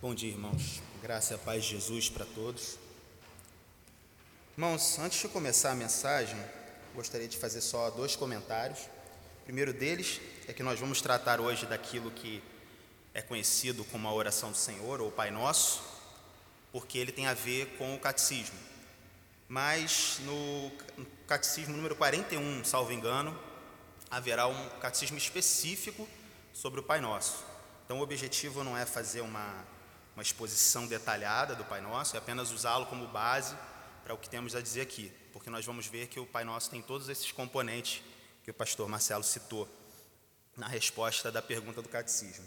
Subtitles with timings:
[0.00, 0.80] Bom dia, irmãos.
[1.02, 2.78] Graça e a paz de Jesus para todos.
[4.52, 6.38] Irmãos, antes de começar a mensagem,
[6.94, 8.78] gostaria de fazer só dois comentários.
[9.42, 12.40] O primeiro deles é que nós vamos tratar hoje daquilo que
[13.12, 15.82] é conhecido como a oração do Senhor ou Pai Nosso,
[16.70, 18.56] porque ele tem a ver com o catecismo.
[19.48, 20.70] Mas no
[21.26, 23.36] catecismo número 41, salvo engano,
[24.08, 26.08] haverá um catecismo específico
[26.54, 27.44] sobre o Pai Nosso.
[27.84, 29.66] Então, o objetivo não é fazer uma,
[30.18, 33.56] uma exposição detalhada do Pai Nosso, é apenas usá-lo como base
[34.02, 36.68] para o que temos a dizer aqui, porque nós vamos ver que o Pai Nosso
[36.68, 38.02] tem todos esses componentes
[38.42, 39.68] que o pastor Marcelo citou
[40.56, 42.44] na resposta da pergunta do catecismo.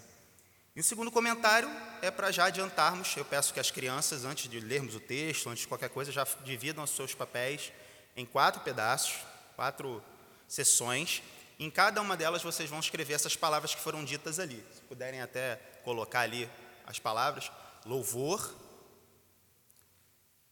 [0.75, 1.69] E o segundo comentário
[2.01, 5.61] é para já adiantarmos, eu peço que as crianças, antes de lermos o texto, antes
[5.61, 7.71] de qualquer coisa, já dividam os seus papéis
[8.17, 9.15] em quatro pedaços,
[9.55, 10.03] quatro
[10.45, 11.23] sessões,
[11.57, 14.61] em cada uma delas vocês vão escrever essas palavras que foram ditas ali.
[14.73, 16.49] Se puderem até colocar ali
[16.85, 17.49] as palavras:
[17.85, 18.55] louvor,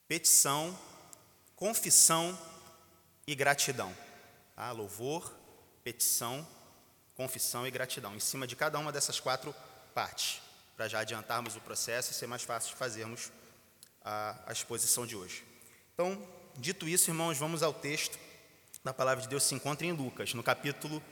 [0.08, 0.78] petição,
[1.56, 2.38] confissão
[3.28, 3.95] e gratidão.
[4.56, 4.72] Tá?
[4.72, 5.31] Louvor,
[5.84, 6.48] petição,
[7.16, 8.16] confissão e gratidão.
[8.16, 9.53] Em cima de cada uma dessas quatro
[9.94, 10.42] partes,
[10.76, 13.31] para já adiantarmos o processo e ser mais fácil fazermos
[14.03, 15.44] a, a exposição de hoje.
[15.94, 16.22] Então,
[16.56, 18.18] dito isso, irmãos, vamos ao texto
[18.84, 21.03] da palavra de Deus se encontra em Lucas, no capítulo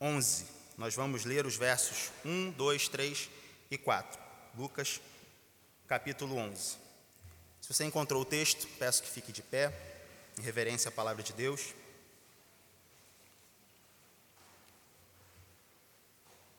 [0.00, 0.46] 11.
[0.76, 3.30] Nós vamos ler os versos 1, 2, 3
[3.70, 4.20] e 4.
[4.56, 5.00] Lucas,
[5.94, 6.76] capítulo 11.
[7.60, 9.72] Se você encontrou o texto, peço que fique de pé,
[10.36, 11.72] em reverência à palavra de Deus.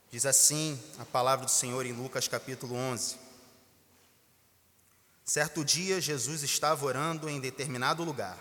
[0.10, 3.18] Diz assim a palavra do Senhor em Lucas capítulo 11.
[5.26, 8.40] Certo dia, Jesus estava orando em determinado lugar.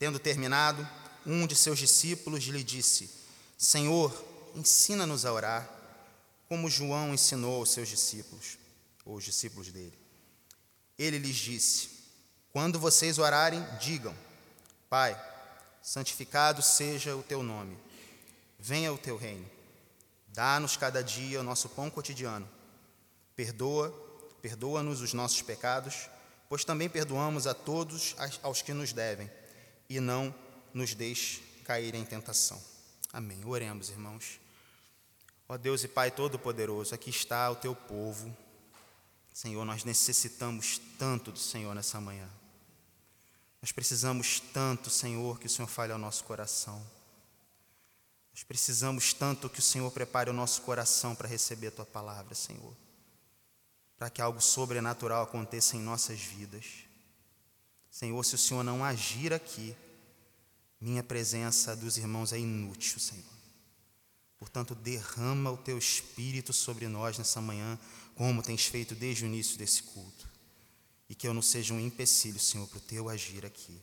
[0.00, 0.84] Tendo terminado,
[1.24, 3.08] um de seus discípulos lhe disse:
[3.56, 4.12] Senhor,
[4.56, 5.70] ensina-nos a orar,
[6.48, 8.63] como João ensinou aos seus discípulos,
[9.04, 9.98] ou os discípulos dele.
[10.98, 11.90] Ele lhes disse:
[12.52, 14.14] Quando vocês orarem, digam:
[14.88, 15.20] Pai,
[15.82, 17.76] santificado seja o teu nome,
[18.58, 19.48] venha o teu reino.
[20.28, 22.48] Dá-nos cada dia o nosso pão cotidiano.
[23.36, 23.90] Perdoa,
[24.42, 26.08] perdoa-nos os nossos pecados,
[26.48, 29.30] pois também perdoamos a todos aos que nos devem
[29.88, 30.34] e não
[30.72, 32.60] nos deixe cair em tentação.
[33.12, 33.44] Amém.
[33.44, 34.40] Oremos, irmãos.
[35.48, 38.34] Ó Deus e Pai Todo-Poderoso, aqui está o teu povo.
[39.34, 42.30] Senhor, nós necessitamos tanto do Senhor nessa manhã.
[43.60, 46.80] Nós precisamos tanto, Senhor, que o Senhor fale ao nosso coração.
[48.32, 52.32] Nós precisamos tanto que o Senhor prepare o nosso coração para receber a tua palavra,
[52.32, 52.76] Senhor.
[53.98, 56.66] Para que algo sobrenatural aconteça em nossas vidas.
[57.90, 59.74] Senhor, se o Senhor não agir aqui,
[60.80, 63.33] minha presença dos irmãos é inútil, Senhor.
[64.44, 67.78] Portanto, derrama o teu espírito sobre nós nessa manhã,
[68.14, 70.28] como tens feito desde o início desse culto.
[71.08, 73.80] E que eu não seja um empecilho, Senhor, para o teu agir aqui.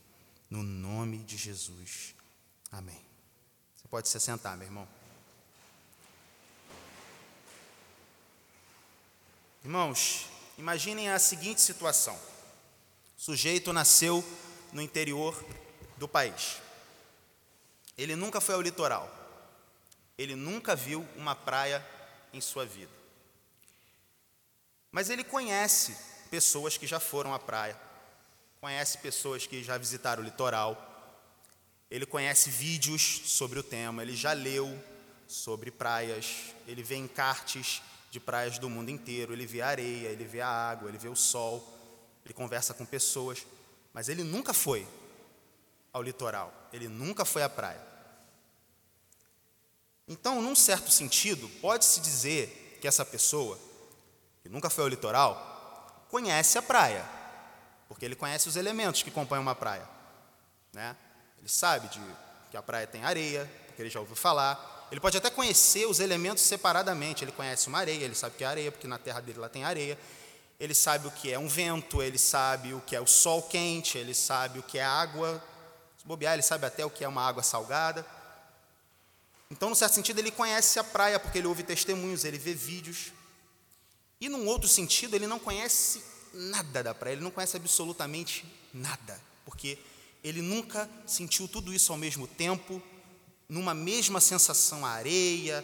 [0.48, 2.14] No nome de Jesus.
[2.70, 3.04] Amém.
[3.76, 4.88] Você pode se sentar, meu irmão.
[9.64, 12.14] Irmãos, imaginem a seguinte situação.
[13.18, 14.24] O sujeito nasceu
[14.72, 15.44] no interior
[15.96, 16.58] do país.
[17.98, 19.21] Ele nunca foi ao litoral.
[20.16, 21.84] Ele nunca viu uma praia
[22.32, 22.92] em sua vida.
[24.90, 25.96] Mas ele conhece
[26.30, 27.78] pessoas que já foram à praia,
[28.60, 30.88] conhece pessoas que já visitaram o litoral,
[31.90, 34.82] ele conhece vídeos sobre o tema, ele já leu
[35.26, 40.24] sobre praias, ele vê encartes de praias do mundo inteiro, ele vê a areia, ele
[40.24, 41.80] vê a água, ele vê o sol
[42.24, 43.46] ele conversa com pessoas,
[43.92, 44.86] mas ele nunca foi
[45.92, 47.80] ao litoral, ele nunca foi à praia.
[50.08, 53.58] Então, num certo sentido, pode-se dizer que essa pessoa,
[54.42, 57.04] que nunca foi ao litoral, conhece a praia,
[57.88, 59.88] porque ele conhece os elementos que compõem uma praia.
[60.72, 60.96] Né?
[61.38, 62.00] Ele sabe de,
[62.50, 64.88] que a praia tem areia, porque ele já ouviu falar.
[64.90, 67.24] Ele pode até conhecer os elementos separadamente.
[67.24, 69.64] Ele conhece uma areia, ele sabe que é areia, porque na terra dele lá tem
[69.64, 69.98] areia
[70.62, 73.98] ele sabe o que é um vento, ele sabe o que é o sol quente,
[73.98, 75.42] ele sabe o que é água.
[75.98, 78.06] Se bobear, ele sabe até o que é uma água salgada.
[79.52, 83.12] Então, no certo sentido, ele conhece a praia porque ele ouve testemunhos, ele vê vídeos.
[84.18, 86.02] E num outro sentido, ele não conhece
[86.32, 89.78] nada da praia, ele não conhece absolutamente nada, porque
[90.24, 92.82] ele nunca sentiu tudo isso ao mesmo tempo,
[93.46, 95.62] numa mesma sensação, a areia,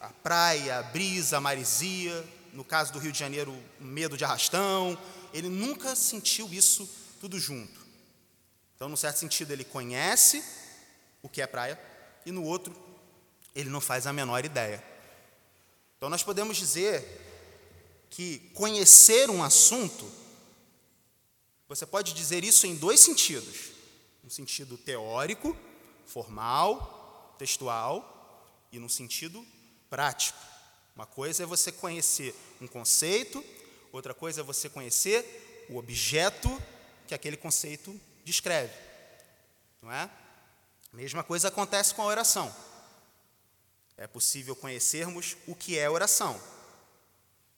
[0.00, 4.98] a praia, a brisa, a marisia, no caso do Rio de Janeiro, medo de arrastão.
[5.32, 6.90] Ele nunca sentiu isso
[7.20, 7.80] tudo junto.
[8.74, 10.42] Então, no certo sentido, ele conhece
[11.22, 11.78] o que é praia,
[12.26, 12.74] e no outro,
[13.54, 14.82] ele não faz a menor ideia.
[15.96, 17.20] Então, nós podemos dizer
[18.10, 20.10] que conhecer um assunto,
[21.68, 23.70] você pode dizer isso em dois sentidos:
[24.24, 25.56] um sentido teórico,
[26.06, 28.12] formal, textual,
[28.72, 29.46] e no sentido
[29.88, 30.38] prático.
[30.96, 33.44] Uma coisa é você conhecer um conceito,
[33.92, 36.50] outra coisa é você conhecer o objeto
[37.06, 38.74] que aquele conceito descreve.
[39.80, 40.10] Não é?
[40.92, 42.54] A mesma coisa acontece com a oração.
[43.96, 46.40] É possível conhecermos o que é oração.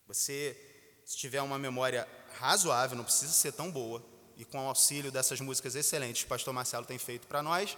[0.07, 0.57] Você,
[1.05, 2.07] se tiver uma memória
[2.39, 4.05] razoável, não precisa ser tão boa,
[4.37, 7.77] e com o auxílio dessas músicas excelentes que o pastor Marcelo tem feito para nós,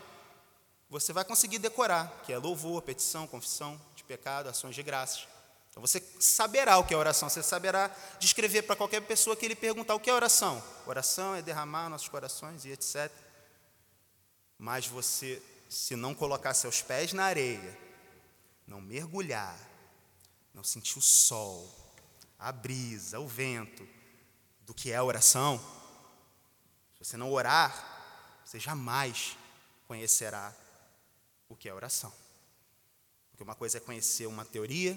[0.89, 5.27] você vai conseguir decorar, que é louvor, petição, confissão de pecado, ações de graças.
[5.71, 9.55] Então você saberá o que é oração, você saberá descrever para qualquer pessoa que ele
[9.55, 10.63] perguntar o que é oração.
[10.87, 13.11] Oração é derramar nossos corações e etc.
[14.57, 17.79] Mas você, se não colocar seus pés na areia,
[18.67, 19.59] não mergulhar,
[20.53, 21.69] não sentir o sol,
[22.39, 23.87] a brisa, o vento,
[24.63, 25.59] do que é oração,
[26.95, 29.37] se você não orar, você jamais
[29.87, 30.55] conhecerá
[31.49, 32.13] o que é oração.
[33.31, 34.97] Porque uma coisa é conhecer uma teoria,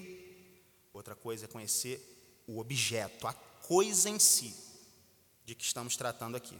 [0.94, 4.56] outra coisa é conhecer o objeto, a coisa em si
[5.46, 6.60] de que estamos tratando aqui.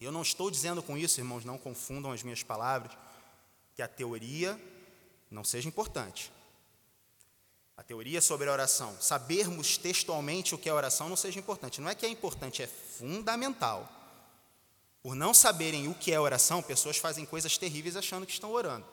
[0.00, 2.96] Eu não estou dizendo com isso, irmãos, não confundam as minhas palavras,
[3.74, 4.60] que a teoria
[5.30, 6.32] não seja importante.
[7.76, 11.80] A teoria sobre a oração, sabermos textualmente o que é oração não seja importante.
[11.80, 13.88] Não é que é importante, é fundamental.
[15.02, 18.86] Por não saberem o que é oração, pessoas fazem coisas terríveis achando que estão orando.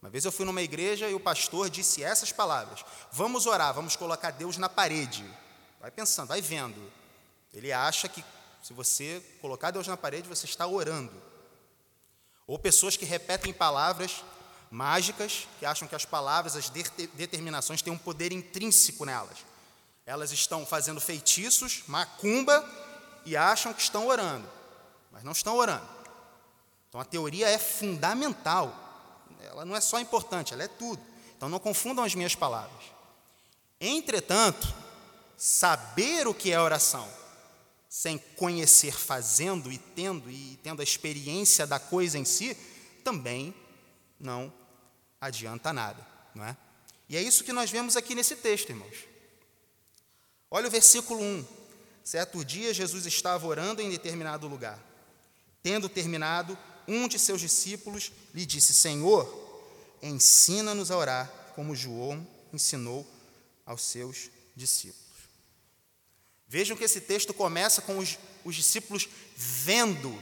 [0.00, 3.96] Uma vez eu fui numa igreja e o pastor disse essas palavras: Vamos orar, vamos
[3.96, 5.24] colocar Deus na parede.
[5.80, 6.80] Vai pensando, vai vendo.
[7.52, 8.24] Ele acha que
[8.62, 11.12] se você colocar Deus na parede, você está orando.
[12.46, 14.24] Ou pessoas que repetem palavras
[14.70, 19.38] mágicas, que acham que as palavras, as determinações têm um poder intrínseco nelas.
[20.04, 22.64] Elas estão fazendo feitiços, macumba,
[23.24, 24.48] e acham que estão orando,
[25.10, 25.86] mas não estão orando.
[26.88, 28.74] Então a teoria é fundamental,
[29.42, 31.02] ela não é só importante, ela é tudo.
[31.36, 32.84] Então não confundam as minhas palavras.
[33.80, 34.72] Entretanto,
[35.36, 37.06] saber o que é oração,
[37.88, 42.56] sem conhecer fazendo e tendo e tendo a experiência da coisa em si,
[43.04, 43.54] também
[44.18, 44.52] não
[45.20, 46.56] adianta nada, não é?
[47.08, 48.96] E é isso que nós vemos aqui nesse texto, irmãos.
[50.50, 51.46] Olha o versículo 1.
[52.04, 54.78] Certo dia, Jesus estava orando em determinado lugar.
[55.62, 59.26] Tendo terminado, um de seus discípulos lhe disse: Senhor,
[60.02, 63.06] ensina-nos a orar, como João ensinou
[63.64, 65.04] aos seus discípulos.
[66.48, 70.16] Vejam que esse texto começa com os, os discípulos vendo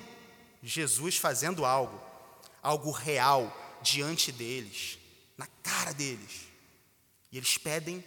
[0.62, 2.00] Jesus fazendo algo,
[2.62, 4.99] algo real diante deles,
[5.37, 6.49] na cara deles.
[7.31, 8.03] E eles pedem,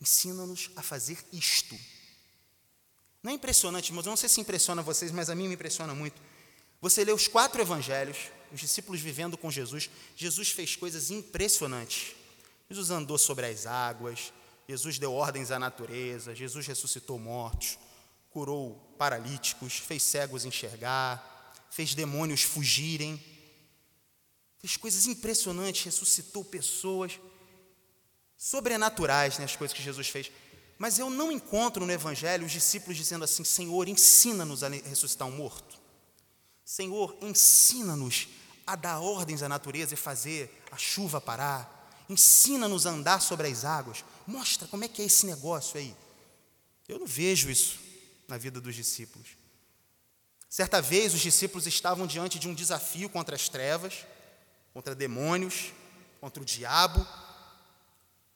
[0.00, 1.78] ensina-nos a fazer isto.
[3.22, 4.06] Não é impressionante, irmãos?
[4.06, 6.20] Eu não sei se impressiona vocês, mas a mim me impressiona muito.
[6.80, 8.16] Você lê os quatro evangelhos,
[8.52, 9.90] os discípulos vivendo com Jesus.
[10.16, 12.14] Jesus fez coisas impressionantes.
[12.70, 14.32] Jesus andou sobre as águas,
[14.68, 17.78] Jesus deu ordens à natureza, Jesus ressuscitou mortos,
[18.30, 23.22] curou paralíticos, fez cegos enxergar, fez demônios fugirem,
[24.58, 27.18] fez coisas impressionantes, ressuscitou pessoas,
[28.36, 30.30] sobrenaturais, né, as coisas que Jesus fez.
[30.78, 35.36] Mas eu não encontro no Evangelho os discípulos dizendo assim: Senhor, ensina-nos a ressuscitar um
[35.36, 35.78] morto.
[36.64, 38.28] Senhor, ensina-nos
[38.66, 41.76] a dar ordens à natureza e fazer a chuva parar.
[42.08, 44.04] Ensina-nos a andar sobre as águas.
[44.26, 45.96] Mostra como é que é esse negócio aí.
[46.86, 47.78] Eu não vejo isso
[48.28, 49.28] na vida dos discípulos.
[50.48, 54.06] Certa vez os discípulos estavam diante de um desafio contra as trevas,
[54.78, 55.72] contra demônios,
[56.20, 57.04] contra o diabo.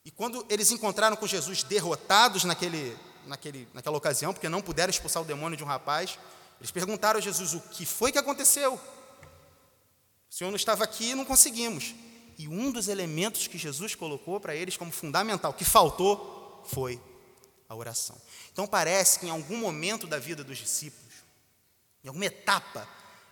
[0.05, 5.23] E quando eles encontraram com Jesus derrotados naquele, naquele, naquela ocasião, porque não puderam expulsar
[5.23, 6.19] o demônio de um rapaz,
[6.59, 8.75] eles perguntaram a Jesus o que foi que aconteceu.
[8.75, 11.95] O Senhor não estava aqui e não conseguimos.
[12.37, 17.01] E um dos elementos que Jesus colocou para eles como fundamental, que faltou, foi
[17.69, 18.21] a oração.
[18.53, 21.15] Então parece que em algum momento da vida dos discípulos,
[22.03, 22.89] em alguma etapa,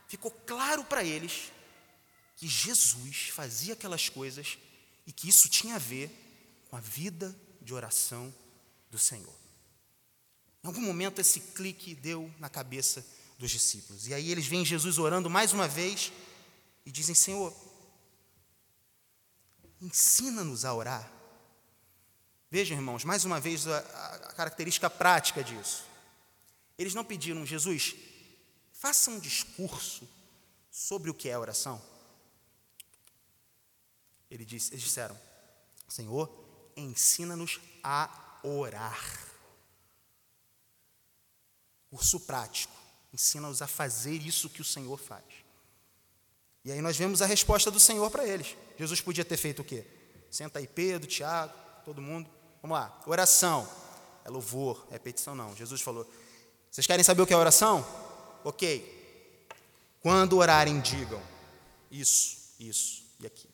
[0.06, 1.50] ficou claro para eles
[2.40, 4.58] que Jesus fazia aquelas coisas
[5.06, 6.10] e que isso tinha a ver
[6.70, 8.34] com a vida de oração
[8.90, 9.34] do Senhor.
[10.64, 13.06] Em algum momento esse clique deu na cabeça
[13.38, 14.08] dos discípulos.
[14.08, 16.10] E aí eles veem Jesus orando mais uma vez
[16.86, 17.54] e dizem: Senhor,
[19.80, 21.10] Ensina-nos a orar.
[22.50, 25.84] Vejam, irmãos, mais uma vez a, a, característica prática disso.
[26.76, 27.94] Eles não pediram, Jesus,
[28.72, 30.06] faça um discurso
[30.70, 31.80] sobre o que é oração.
[34.30, 35.18] Ele disse, eles disseram,
[35.88, 36.30] Senhor,
[36.76, 39.26] ensina-nos a orar.
[41.90, 42.72] Curso prático.
[43.12, 45.24] Ensina-os a fazer isso que o Senhor faz.
[46.64, 48.56] E aí nós vemos a resposta do Senhor para eles.
[48.78, 49.84] Jesus podia ter feito o quê?
[50.30, 51.52] Senta aí Pedro, Tiago,
[51.84, 52.30] todo mundo.
[52.62, 53.02] Vamos lá.
[53.06, 53.68] Oração.
[54.24, 55.56] É louvor, é petição não.
[55.56, 56.08] Jesus falou:
[56.70, 57.84] Vocês querem saber o que é oração?
[58.44, 59.00] Ok.
[60.00, 61.20] Quando orarem, digam
[61.90, 63.49] isso, isso e aqui.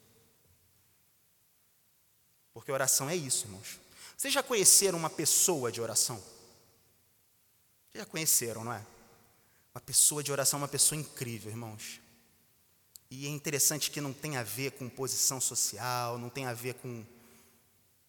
[2.56, 3.78] Porque oração é isso, irmãos.
[4.16, 6.16] Vocês já conheceram uma pessoa de oração?
[6.16, 8.82] Vocês já conheceram, não é?
[9.74, 12.00] Uma pessoa de oração, uma pessoa incrível, irmãos.
[13.10, 16.72] E é interessante que não tem a ver com posição social, não tem a ver
[16.76, 17.04] com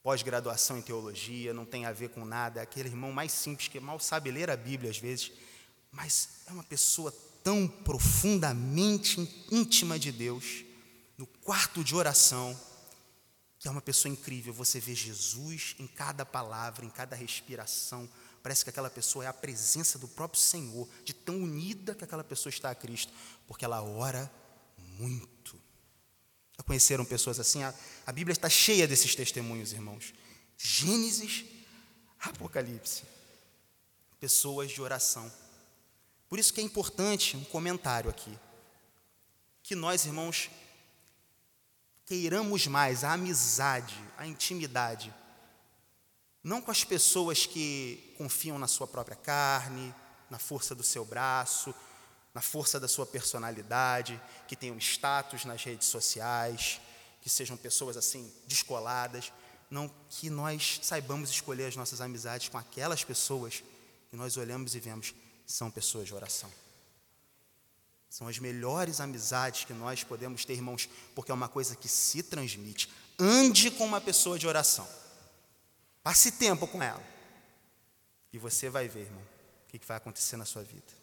[0.01, 2.61] pós-graduação em teologia, não tem a ver com nada.
[2.61, 5.29] É aquele irmão mais simples que mal sabe ler a Bíblia às vezes,
[5.91, 7.13] mas é uma pessoa
[7.43, 9.19] tão profundamente
[9.51, 10.63] íntima de Deus,
[11.17, 12.57] no quarto de oração,
[13.59, 14.53] que é uma pessoa incrível.
[14.53, 18.09] Você vê Jesus em cada palavra, em cada respiração.
[18.43, 22.23] Parece que aquela pessoa é a presença do próprio Senhor, de tão unida que aquela
[22.23, 23.11] pessoa está a Cristo,
[23.47, 24.31] porque ela ora
[24.97, 25.59] muito.
[26.57, 27.63] Já conheceram pessoas assim?
[27.63, 27.73] A,
[28.05, 30.13] a Bíblia está cheia desses testemunhos, irmãos.
[30.57, 31.45] Gênesis,
[32.19, 33.03] Apocalipse.
[34.19, 35.31] Pessoas de oração.
[36.27, 38.37] Por isso que é importante um comentário aqui.
[39.61, 40.49] Que nós, irmãos,
[42.07, 45.13] queiramos mais a amizade, a intimidade,
[46.41, 49.93] não com as pessoas que confiam na sua própria carne,
[50.29, 51.75] na força do seu braço,
[52.33, 56.79] na força da sua personalidade, que tenham status nas redes sociais,
[57.21, 59.33] que sejam pessoas assim descoladas,
[59.69, 63.61] não que nós saibamos escolher as nossas amizades com aquelas pessoas
[64.09, 65.13] que nós olhamos e vemos
[65.45, 66.49] são pessoas de oração.
[68.09, 72.23] São as melhores amizades que nós podemos ter, irmãos, porque é uma coisa que se
[72.23, 72.89] transmite.
[73.19, 74.87] Ande com uma pessoa de oração.
[76.01, 77.03] Passe tempo com ela.
[78.31, 80.97] E você vai ver, irmão, o que vai acontecer na sua vida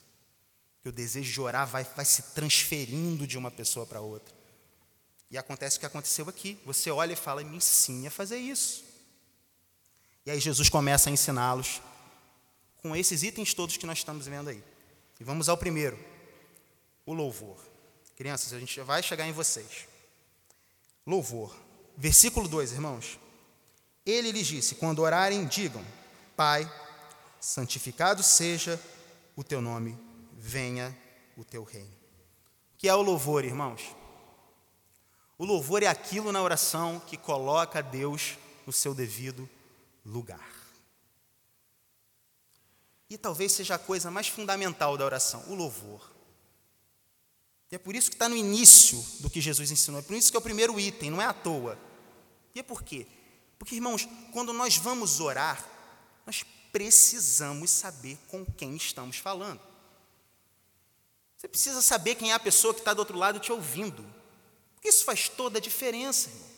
[0.84, 4.34] que o desejo de orar vai, vai se transferindo de uma pessoa para outra.
[5.30, 6.58] E acontece o que aconteceu aqui.
[6.66, 8.84] Você olha e fala, me ensine a fazer isso.
[10.26, 11.80] E aí Jesus começa a ensiná-los
[12.82, 14.62] com esses itens todos que nós estamos vendo aí.
[15.18, 15.99] E vamos ao primeiro,
[17.04, 17.58] o louvor.
[18.16, 19.88] Crianças, a gente vai chegar em vocês.
[21.06, 21.54] Louvor.
[21.96, 23.18] Versículo 2, irmãos.
[24.06, 25.84] Ele lhes disse: Quando orarem, digam:
[26.37, 26.70] Pai,
[27.40, 28.80] santificado seja
[29.37, 29.99] o teu nome
[30.44, 30.96] venha
[31.38, 31.88] o teu reino.
[32.75, 33.96] O que é o louvor, irmãos?
[35.38, 39.49] O louvor é aquilo na oração que coloca Deus no seu devido
[40.04, 40.52] lugar.
[43.08, 46.13] E talvez seja a coisa mais fundamental da oração, o louvor.
[47.75, 50.31] E é por isso que está no início do que Jesus ensinou, é por isso
[50.31, 51.76] que é o primeiro item, não é à toa.
[52.54, 53.04] E é por quê?
[53.59, 55.69] Porque, irmãos, quando nós vamos orar,
[56.25, 59.61] nós precisamos saber com quem estamos falando.
[61.37, 64.07] Você precisa saber quem é a pessoa que está do outro lado te ouvindo.
[64.76, 66.50] Porque isso faz toda a diferença, irmão.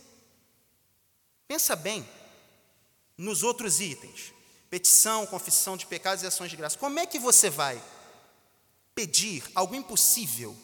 [1.49, 2.07] Pensa bem
[3.17, 4.35] nos outros itens:
[4.69, 6.77] petição, confissão de pecados e ações de graça.
[6.77, 7.83] Como é que você vai
[8.95, 10.55] pedir algo impossível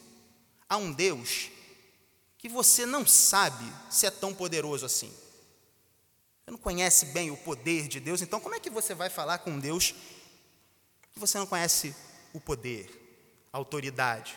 [0.72, 1.50] a um Deus
[2.38, 5.12] que você não sabe se é tão poderoso assim?
[6.44, 9.38] Você não conhece bem o poder de Deus, então como é que você vai falar
[9.38, 9.94] com um Deus
[11.12, 11.94] que você não conhece
[12.32, 13.02] o poder?
[13.52, 14.32] autoridade.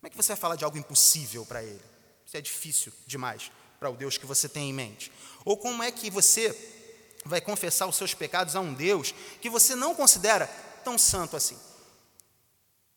[0.00, 1.80] Como é que você vai falar de algo impossível para ele?
[2.26, 5.12] Isso é difícil demais para o Deus que você tem em mente.
[5.44, 6.54] Ou como é que você
[7.24, 10.46] vai confessar os seus pecados a um Deus que você não considera
[10.84, 11.58] tão santo assim?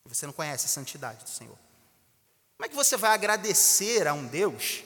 [0.06, 1.58] Você não conhece a santidade do Senhor.
[2.56, 4.84] Como é que você vai agradecer a um Deus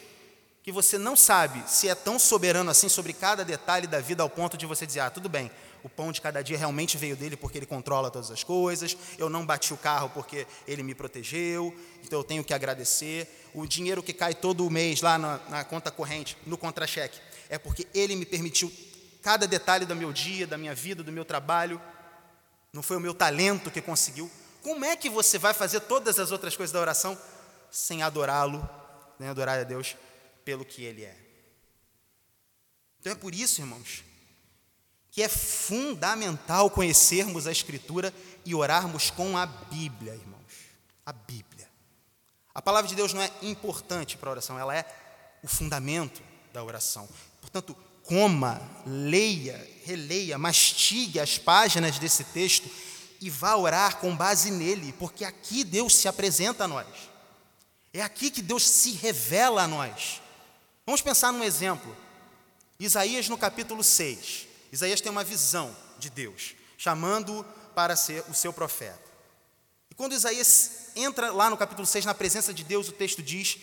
[0.62, 4.30] que você não sabe se é tão soberano assim sobre cada detalhe da vida ao
[4.30, 5.50] ponto de você dizer: ah, tudo bem,
[5.82, 9.28] o pão de cada dia realmente veio dele porque ele controla todas as coisas, eu
[9.28, 13.28] não bati o carro porque ele me protegeu, então eu tenho que agradecer.
[13.52, 17.20] O dinheiro que cai todo mês lá na, na conta corrente, no contra-cheque,
[17.50, 18.72] é porque ele me permitiu
[19.22, 21.80] cada detalhe do meu dia, da minha vida, do meu trabalho,
[22.72, 24.30] não foi o meu talento que conseguiu.
[24.62, 27.16] Como é que você vai fazer todas as outras coisas da oração
[27.70, 28.68] sem adorá-lo,
[29.18, 29.96] nem adorar a Deus
[30.44, 31.16] pelo que ele é?
[33.00, 34.04] Então é por isso, irmãos,
[35.10, 38.12] que é fundamental conhecermos a Escritura
[38.44, 40.38] e orarmos com a Bíblia, irmãos.
[41.04, 41.68] A Bíblia.
[42.54, 44.84] A palavra de Deus não é importante para a oração, ela é
[45.42, 46.20] o fundamento
[46.52, 47.08] da oração.
[47.40, 52.68] Portanto, coma, leia, releia, mastigue as páginas desse texto
[53.20, 56.87] e vá orar com base nele, porque aqui Deus se apresenta a nós.
[57.92, 60.21] É aqui que Deus se revela a nós.
[60.85, 61.97] Vamos pensar num exemplo.
[62.78, 64.47] Isaías no capítulo 6.
[64.71, 69.09] Isaías tem uma visão de Deus, chamando para ser o seu profeta.
[69.90, 73.59] E quando Isaías entra lá no capítulo 6, na presença de Deus, o texto diz: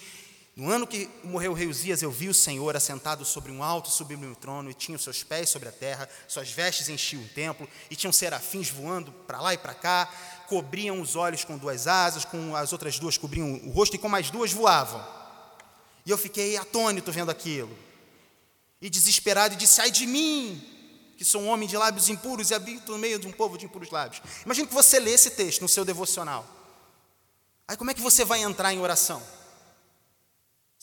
[0.56, 3.90] No ano que morreu o rei Uzias, eu vi o Senhor assentado sobre um alto
[3.90, 7.68] sublime trono, e tinha os seus pés sobre a terra, suas vestes enchiam o templo,
[7.90, 10.10] e tinham serafins voando para lá e para cá,
[10.48, 14.08] cobriam os olhos com duas asas, com as outras duas cobriam o rosto, e com
[14.08, 15.06] mais duas voavam.
[16.06, 17.78] E eu fiquei atônito vendo aquilo,
[18.82, 20.64] e desesperado, e disse: Ai de mim,
[21.18, 23.66] que sou um homem de lábios impuros e habito no meio de um povo de
[23.66, 24.22] impuros lábios.
[24.46, 26.48] Imagina que você lê esse texto no seu devocional.
[27.68, 29.22] Aí como é que você vai entrar em oração?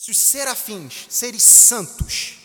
[0.03, 2.37] Se os serafins, seres santos,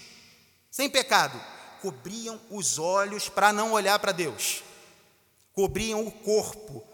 [0.70, 1.44] sem pecado,
[1.82, 4.62] cobriam os olhos para não olhar para Deus,
[5.52, 6.86] cobriam o corpo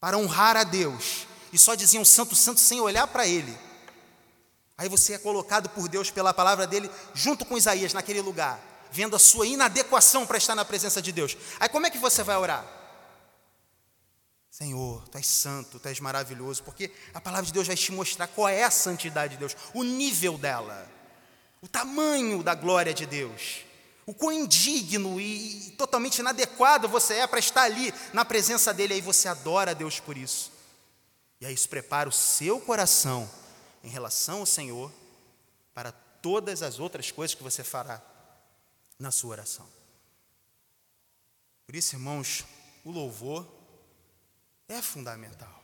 [0.00, 3.56] para honrar a Deus, e só diziam santo, santo sem olhar para Ele.
[4.76, 8.60] Aí você é colocado por Deus pela palavra dele junto com Isaías naquele lugar
[8.90, 11.36] vendo a sua inadequação para estar na presença de Deus.
[11.60, 12.81] Aí como é que você vai orar?
[14.52, 18.26] Senhor, tu és santo, tu és maravilhoso, porque a palavra de Deus vai te mostrar
[18.26, 20.86] qual é a santidade de Deus, o nível dela,
[21.62, 23.64] o tamanho da glória de Deus,
[24.04, 29.00] o quão indigno e totalmente inadequado você é para estar ali na presença dele, aí
[29.00, 30.52] você adora a Deus por isso.
[31.40, 33.28] E aí isso prepara o seu coração
[33.82, 34.92] em relação ao Senhor
[35.72, 38.02] para todas as outras coisas que você fará
[38.98, 39.66] na sua oração.
[41.66, 42.44] Por isso, irmãos,
[42.84, 43.61] o louvor
[44.72, 45.62] é fundamental.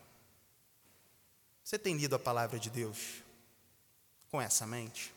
[1.65, 3.23] Você tem lido a palavra de Deus
[4.31, 5.13] com essa mente?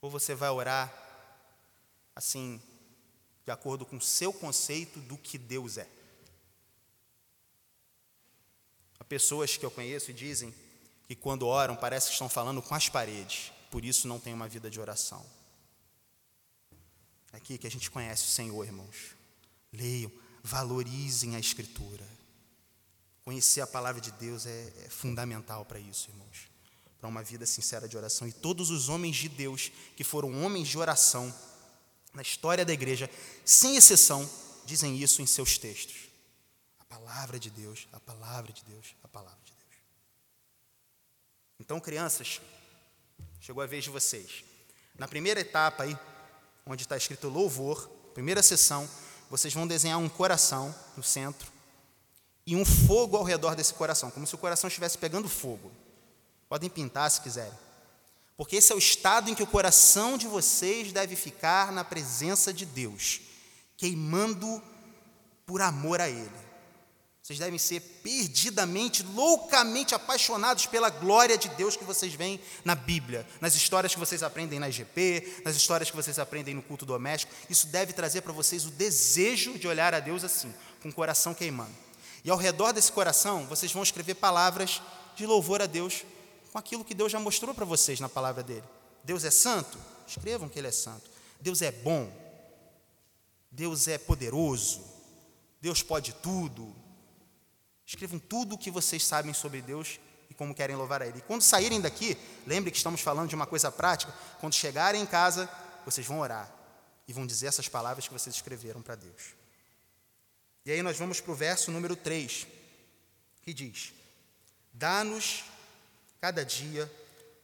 [0.00, 0.92] Ou você vai orar
[2.14, 2.60] assim,
[3.44, 5.88] de acordo com o seu conceito do que Deus é?
[8.98, 10.54] Há pessoas que eu conheço e dizem
[11.06, 14.48] que quando oram parece que estão falando com as paredes, por isso não tem uma
[14.48, 15.24] vida de oração
[17.32, 19.16] aqui que a gente conhece o Senhor, irmãos.
[19.72, 22.06] Leiam, valorizem a Escritura.
[23.24, 26.50] Conhecer a palavra de Deus é, é fundamental para isso, irmãos.
[26.98, 28.26] Para uma vida sincera de oração.
[28.26, 31.32] E todos os homens de Deus que foram homens de oração
[32.12, 33.08] na história da igreja,
[33.44, 34.28] sem exceção,
[34.64, 36.08] dizem isso em seus textos.
[36.80, 39.80] A palavra de Deus, a palavra de Deus, a palavra de Deus.
[41.60, 42.40] Então, crianças,
[43.40, 44.44] chegou a vez de vocês.
[44.98, 45.96] Na primeira etapa aí,
[46.66, 48.88] onde está escrito louvor, primeira sessão,
[49.30, 51.51] vocês vão desenhar um coração no centro
[52.46, 55.70] e um fogo ao redor desse coração, como se o coração estivesse pegando fogo.
[56.48, 57.52] Podem pintar se quiserem.
[58.36, 62.52] Porque esse é o estado em que o coração de vocês deve ficar na presença
[62.52, 63.20] de Deus,
[63.76, 64.62] queimando
[65.46, 66.52] por amor a Ele.
[67.22, 73.24] Vocês devem ser perdidamente, loucamente apaixonados pela glória de Deus que vocês veem na Bíblia,
[73.40, 77.32] nas histórias que vocês aprendem na IGP, nas histórias que vocês aprendem no culto doméstico.
[77.48, 80.52] Isso deve trazer para vocês o desejo de olhar a Deus assim,
[80.82, 81.81] com o coração queimando.
[82.24, 84.80] E ao redor desse coração, vocês vão escrever palavras
[85.16, 86.04] de louvor a Deus
[86.52, 88.64] com aquilo que Deus já mostrou para vocês na palavra dele.
[89.02, 89.78] Deus é santo?
[90.06, 91.10] Escrevam que ele é santo.
[91.40, 92.10] Deus é bom.
[93.50, 94.82] Deus é poderoso.
[95.60, 96.74] Deus pode tudo.
[97.84, 99.98] Escrevam tudo o que vocês sabem sobre Deus
[100.30, 101.18] e como querem louvar a Ele.
[101.18, 104.14] E quando saírem daqui, lembre que estamos falando de uma coisa prática.
[104.40, 105.48] Quando chegarem em casa,
[105.84, 106.50] vocês vão orar
[107.06, 109.41] e vão dizer essas palavras que vocês escreveram para Deus.
[110.64, 112.46] E aí nós vamos para o verso número 3,
[113.42, 113.92] que diz:
[114.72, 115.44] Dá-nos
[116.20, 116.90] cada dia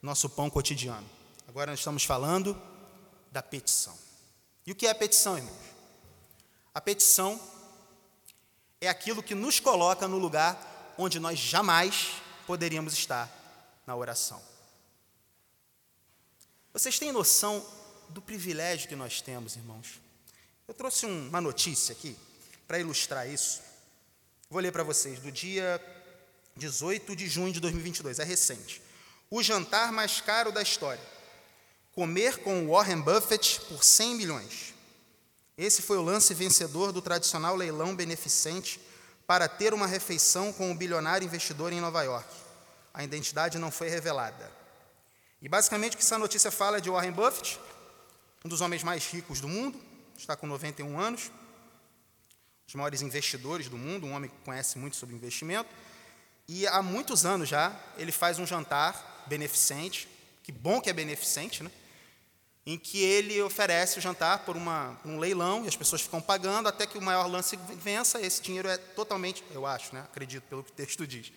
[0.01, 1.09] nosso pão cotidiano.
[1.49, 2.61] Agora nós estamos falando
[3.33, 3.99] da petição.
[4.65, 5.57] E o que é a petição, irmãos?
[6.73, 7.41] A petição
[8.81, 12.13] é aquilo que nos coloca no lugar onde nós jamais
[12.47, 13.29] poderíamos estar
[13.85, 14.41] na oração.
[16.73, 17.67] Vocês têm noção
[18.11, 20.01] do privilégio que nós temos, irmãos?
[20.69, 22.17] Eu trouxe uma notícia aqui
[22.69, 23.63] para ilustrar isso.
[24.51, 25.83] Vou ler para vocês, do dia
[26.55, 28.83] 18 de junho de 2022, é recente.
[29.31, 31.03] O jantar mais caro da história.
[31.93, 34.75] Comer com Warren Buffett por 100 milhões.
[35.57, 38.81] Esse foi o lance vencedor do tradicional leilão beneficente
[39.27, 42.29] para ter uma refeição com o bilionário investidor em Nova York.
[42.93, 44.51] A identidade não foi revelada.
[45.41, 47.59] E basicamente o que essa notícia fala é de Warren Buffett,
[48.45, 49.81] um dos homens mais ricos do mundo,
[50.17, 51.31] está com 91 anos,
[52.69, 55.71] os maiores investidores do mundo, um homem que conhece muito sobre investimento,
[56.47, 60.07] e há muitos anos já ele faz um jantar beneficente,
[60.43, 61.71] que bom que é beneficente, né?
[62.67, 66.69] em que ele oferece o jantar por uma, um leilão e as pessoas ficam pagando
[66.69, 68.21] até que o maior lance vença.
[68.21, 71.33] Esse dinheiro é totalmente, eu acho, né, acredito pelo que o texto diz,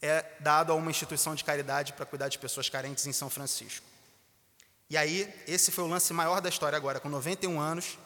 [0.00, 3.84] é dado a uma instituição de caridade para cuidar de pessoas carentes em São Francisco.
[4.88, 7.00] E aí, esse foi o lance maior da história agora.
[7.00, 7.98] Com 91 anos,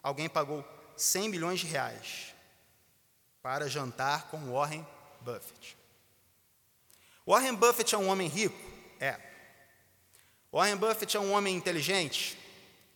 [0.00, 0.64] alguém pagou
[0.98, 2.34] 100 milhões de reais
[3.42, 4.86] para jantar com Warren
[5.20, 5.76] Buffett.
[7.26, 8.58] Warren Buffett é um homem rico?
[9.00, 9.18] É.
[10.52, 12.38] Warren Buffett é um homem inteligente?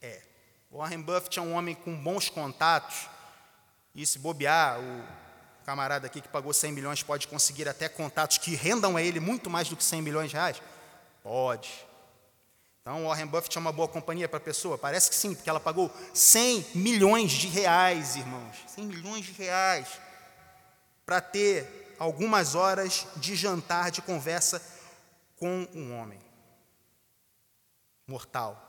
[0.00, 0.22] É.
[0.70, 3.08] Warren Buffett é um homem com bons contatos.
[3.94, 5.04] E se bobear, o
[5.64, 9.48] camarada aqui que pagou 100 milhões pode conseguir até contatos que rendam a ele muito
[9.48, 10.60] mais do que 100 milhões de reais?
[11.22, 11.70] Pode.
[12.82, 14.76] Então, Warren Buffett é uma boa companhia para a pessoa?
[14.76, 18.56] Parece que sim, porque ela pagou 100 milhões de reais, irmãos.
[18.66, 20.00] 100 milhões de reais
[21.06, 24.60] para ter algumas horas de jantar, de conversa
[25.36, 26.20] com um homem
[28.04, 28.68] mortal.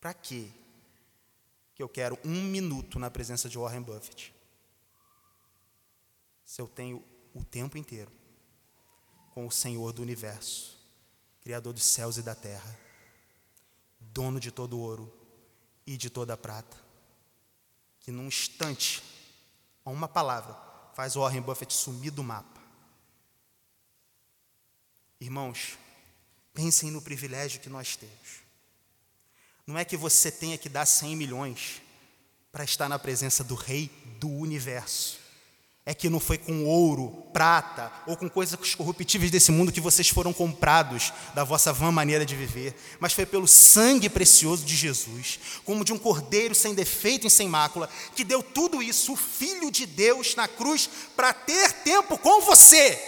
[0.00, 0.48] Para quê?
[1.74, 4.32] Que eu quero um minuto na presença de Warren Buffett.
[6.44, 8.12] Se eu tenho o tempo inteiro
[9.34, 10.75] com o Senhor do universo,
[11.46, 12.76] Criador dos céus e da terra,
[14.00, 15.16] dono de todo ouro
[15.86, 16.76] e de toda a prata,
[18.00, 19.00] que num instante,
[19.84, 20.56] a uma palavra,
[20.96, 22.60] faz o Warren Buffett sumir do mapa.
[25.20, 25.78] Irmãos,
[26.52, 28.42] pensem no privilégio que nós temos.
[29.64, 31.80] Não é que você tenha que dar 100 milhões
[32.50, 33.86] para estar na presença do Rei
[34.18, 35.20] do universo.
[35.88, 40.08] É que não foi com ouro, prata ou com coisas corruptíveis desse mundo que vocês
[40.08, 45.38] foram comprados da vossa vã maneira de viver, mas foi pelo sangue precioso de Jesus,
[45.64, 49.70] como de um cordeiro sem defeito e sem mácula, que deu tudo isso, o Filho
[49.70, 52.98] de Deus, na cruz, para ter tempo com você,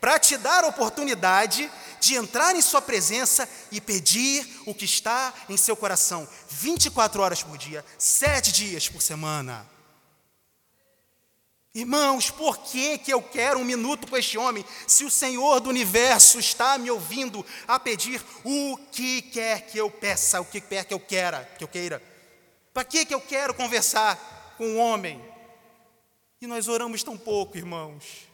[0.00, 1.68] para te dar a oportunidade
[2.00, 7.42] de entrar em Sua presença e pedir o que está em seu coração, 24 horas
[7.42, 9.71] por dia, sete dias por semana.
[11.74, 15.70] Irmãos, por que, que eu quero um minuto com este homem, se o Senhor do
[15.70, 20.84] universo está me ouvindo a pedir o que quer que eu peça, o que quer
[20.84, 22.02] que eu queira, que eu queira?
[22.74, 25.22] Para que, que eu quero conversar com um homem?
[26.42, 28.28] E nós oramos tão pouco, irmãos.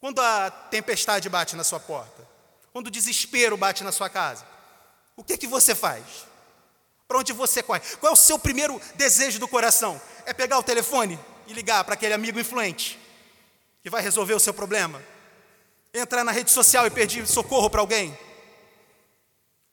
[0.00, 2.28] Quando a tempestade bate na sua porta,
[2.72, 4.44] quando o desespero bate na sua casa,
[5.14, 6.26] o que que você faz?
[7.06, 7.80] Para onde você corre?
[7.98, 10.00] Qual é o seu primeiro desejo do coração?
[10.24, 12.98] É pegar o telefone e ligar para aquele amigo influente
[13.82, 15.02] que vai resolver o seu problema?
[15.94, 18.16] Entrar na rede social e pedir socorro para alguém?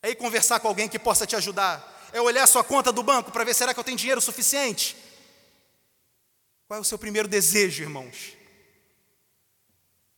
[0.02, 2.10] É ir conversar com alguém que possa te ajudar?
[2.14, 4.96] É olhar a sua conta do banco para ver será que eu tenho dinheiro suficiente?
[6.68, 8.44] Qual é o seu primeiro desejo, irmãos?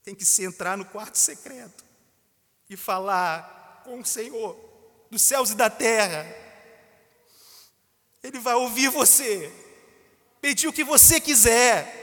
[0.05, 1.83] tem que se entrar no quarto secreto
[2.69, 4.55] e falar com o Senhor
[5.09, 6.23] dos céus e da terra.
[8.25, 9.51] Ele vai ouvir você,
[10.41, 12.01] pedir o que você quiser.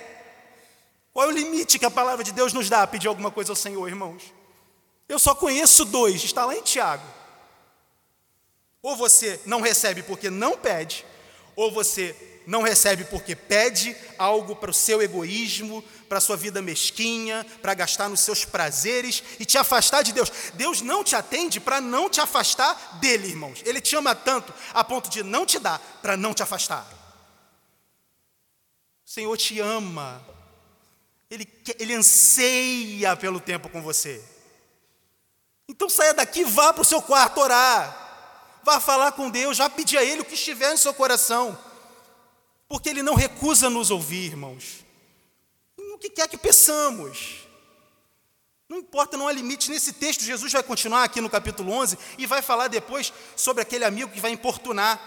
[1.13, 3.51] Qual é o limite que a palavra de Deus nos dá a pedir alguma coisa
[3.51, 4.33] ao Senhor, irmãos?
[5.09, 7.05] Eu só conheço dois, está lá em Tiago.
[8.81, 11.05] Ou você não recebe porque não pede,
[11.57, 12.15] ou você
[12.47, 17.75] não recebe porque pede algo para o seu egoísmo, para a sua vida mesquinha, para
[17.75, 20.31] gastar nos seus prazeres e te afastar de Deus.
[20.55, 23.63] Deus não te atende para não te afastar dele, irmãos.
[23.65, 26.87] Ele te ama tanto a ponto de não te dar para não te afastar.
[29.07, 30.23] O Senhor te ama.
[31.31, 34.23] Ele, ele anseia pelo tempo com você.
[35.69, 38.03] Então saia daqui, vá para o seu quarto orar.
[38.63, 41.59] Vá falar com Deus, já pedir a Ele o que estiver no seu coração.
[42.73, 44.83] Porque Ele não recusa nos ouvir, irmãos
[46.03, 47.47] que quer que peçamos.
[48.69, 49.71] Não importa, não há limite.
[49.71, 53.85] Nesse texto, Jesus vai continuar aqui no capítulo 11 e vai falar depois sobre aquele
[53.85, 55.01] amigo que vai importunar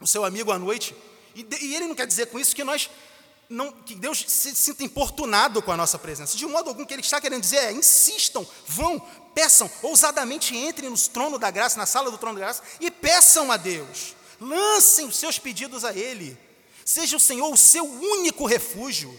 [0.00, 0.94] o seu amigo à noite.
[1.34, 2.88] E, e ele não quer dizer com isso que nós
[3.48, 6.36] não, que Deus se sinta importunado com a nossa presença.
[6.36, 9.00] De modo algum, que Ele está querendo dizer é: insistam, vão,
[9.34, 13.50] peçam, ousadamente entrem no trono da graça, na sala do trono da graça, e peçam
[13.50, 14.14] a Deus.
[14.40, 16.38] Lancem os seus pedidos a Ele.
[16.84, 19.18] Seja o Senhor o seu único refúgio.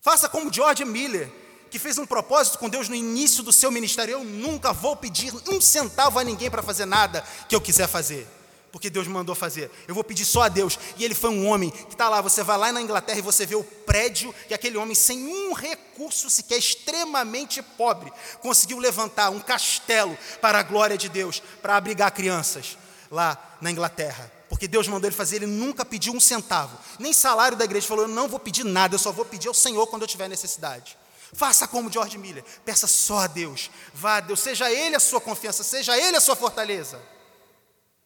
[0.00, 1.30] Faça como George Miller,
[1.70, 5.32] que fez um propósito com Deus no início do seu ministério: eu nunca vou pedir
[5.48, 8.26] um centavo a ninguém para fazer nada que eu quiser fazer,
[8.70, 9.70] porque Deus me mandou fazer.
[9.86, 10.78] Eu vou pedir só a Deus.
[10.96, 12.20] E ele foi um homem que está lá.
[12.20, 15.52] Você vai lá na Inglaterra e você vê o prédio que aquele homem, sem um
[15.52, 22.12] recurso sequer, extremamente pobre, conseguiu levantar um castelo para a glória de Deus, para abrigar
[22.12, 22.78] crianças
[23.10, 27.56] lá na Inglaterra porque Deus mandou ele fazer, ele nunca pediu um centavo, nem salário
[27.56, 30.02] da igreja, falou: Eu não vou pedir nada, eu só vou pedir ao Senhor quando
[30.02, 30.98] eu tiver necessidade.
[31.32, 35.20] Faça como George Miller, peça só a Deus, vá a Deus, seja Ele a sua
[35.20, 37.00] confiança, seja Ele a sua fortaleza.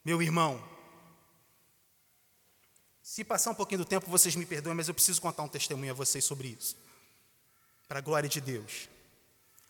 [0.05, 0.63] Meu irmão,
[3.03, 5.93] se passar um pouquinho do tempo, vocês me perdoem, mas eu preciso contar um testemunho
[5.93, 6.77] a vocês sobre isso,
[7.89, 8.91] para a glória de Deus.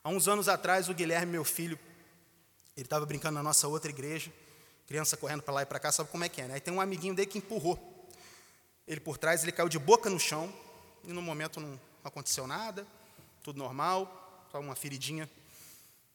[0.02, 1.78] Há uns anos atrás, o Guilherme, meu filho,
[2.76, 4.32] ele estava brincando na nossa outra igreja,
[4.92, 6.55] criança correndo para lá e para cá, sabe como é que é, né?
[6.55, 7.78] Aí tem um amiguinho dele que empurrou
[8.87, 10.52] ele por trás, ele caiu de boca no chão,
[11.02, 12.87] e no momento não aconteceu nada,
[13.42, 15.31] tudo normal, só uma feridinha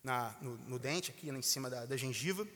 [0.04, 2.48] na, no, no, dente, aqui em cima da, da gengiva.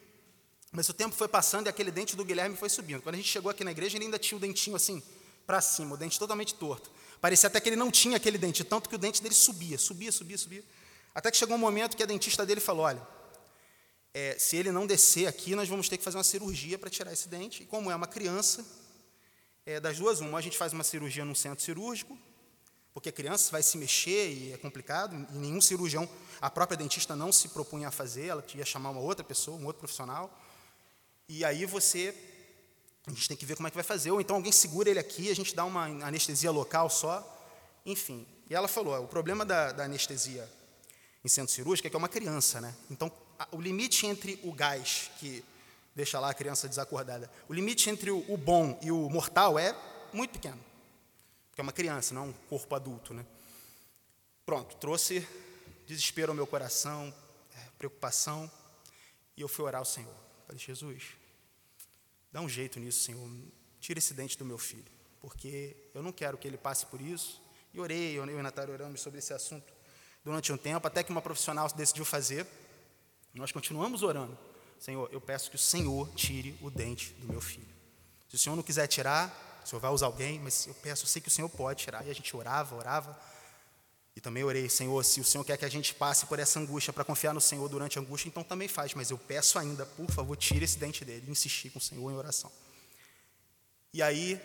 [0.72, 3.02] Mas o tempo foi passando e aquele dente do Guilherme foi subindo.
[3.02, 5.02] Quando a gente chegou aqui na igreja, ele ainda tinha o dentinho assim,
[5.48, 6.92] para cima, o dente totalmente torto.
[7.20, 10.12] Parecia até que ele não tinha aquele dente, tanto que o dente dele subia, subia,
[10.12, 10.64] subia, subia.
[11.16, 13.02] Até que chegou um momento que a dentista dele falou: olha,
[14.14, 17.14] é, se ele não descer aqui, nós vamos ter que fazer uma cirurgia para tirar
[17.14, 17.64] esse dente.
[17.64, 18.66] E como é uma criança,
[19.66, 22.18] é, das duas, uma, a gente faz uma cirurgia num centro cirúrgico,
[22.94, 26.10] porque a criança vai se mexer e é complicado, e nenhum cirurgião,
[26.42, 29.66] a própria dentista não se propunha a fazer, ela ia chamar uma outra pessoa, um
[29.66, 30.38] outro profissional.
[31.30, 32.14] E aí você,
[33.08, 35.00] a gente tem que ver como é que vai fazer, ou então alguém segura ele
[35.00, 37.26] aqui, a gente dá uma anestesia local só,
[37.86, 38.28] enfim.
[38.50, 40.50] E ela falou: o problema da, da anestesia
[41.24, 42.76] em centro cirúrgico é que é uma criança, né?
[42.90, 43.10] Então,
[43.52, 45.44] o limite entre o gás que
[45.96, 47.32] deixa lá a criança desacordada.
[47.48, 49.76] O limite entre o, bom e o mortal é
[50.14, 50.60] muito pequeno,
[51.50, 53.14] porque é uma criança, não um corpo adulto.
[53.14, 53.26] Né?
[54.46, 55.28] Pronto, trouxe
[55.86, 57.14] desespero ao meu coração,
[57.56, 58.50] é, preocupação,
[59.36, 60.14] e eu fui orar ao Senhor.
[60.48, 61.04] Falei, Jesus,
[62.32, 63.30] dá um jeito nisso, Senhor,
[63.80, 67.42] tira esse dente do meu filho, porque eu não quero que ele passe por isso.
[67.74, 69.74] E orei, eu e o Natália oramos sobre esse assunto
[70.24, 72.46] durante um tempo, até que uma profissional decidiu fazer.
[73.34, 74.38] Nós continuamos orando.
[74.78, 77.70] Senhor, eu peço que o Senhor tire o dente do meu filho.
[78.28, 81.08] Se o Senhor não quiser tirar, o Senhor vai usar alguém, mas eu peço, eu
[81.08, 82.06] sei que o Senhor pode tirar.
[82.06, 83.18] E a gente orava, orava.
[84.16, 86.92] E também orei, Senhor, se o Senhor quer que a gente passe por essa angústia
[86.92, 88.94] para confiar no Senhor durante a angústia, então também faz.
[88.94, 91.26] Mas eu peço ainda, por favor, tire esse dente dele.
[91.28, 92.52] E insisti com o Senhor em oração.
[93.94, 94.42] E aí,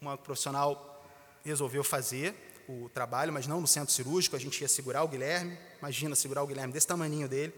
[0.00, 1.04] uma profissional
[1.44, 2.34] resolveu fazer
[2.68, 4.34] o trabalho, mas não no centro cirúrgico.
[4.34, 5.58] A gente ia segurar o Guilherme.
[5.78, 7.52] Imagina segurar o Guilherme desse tamanho dele,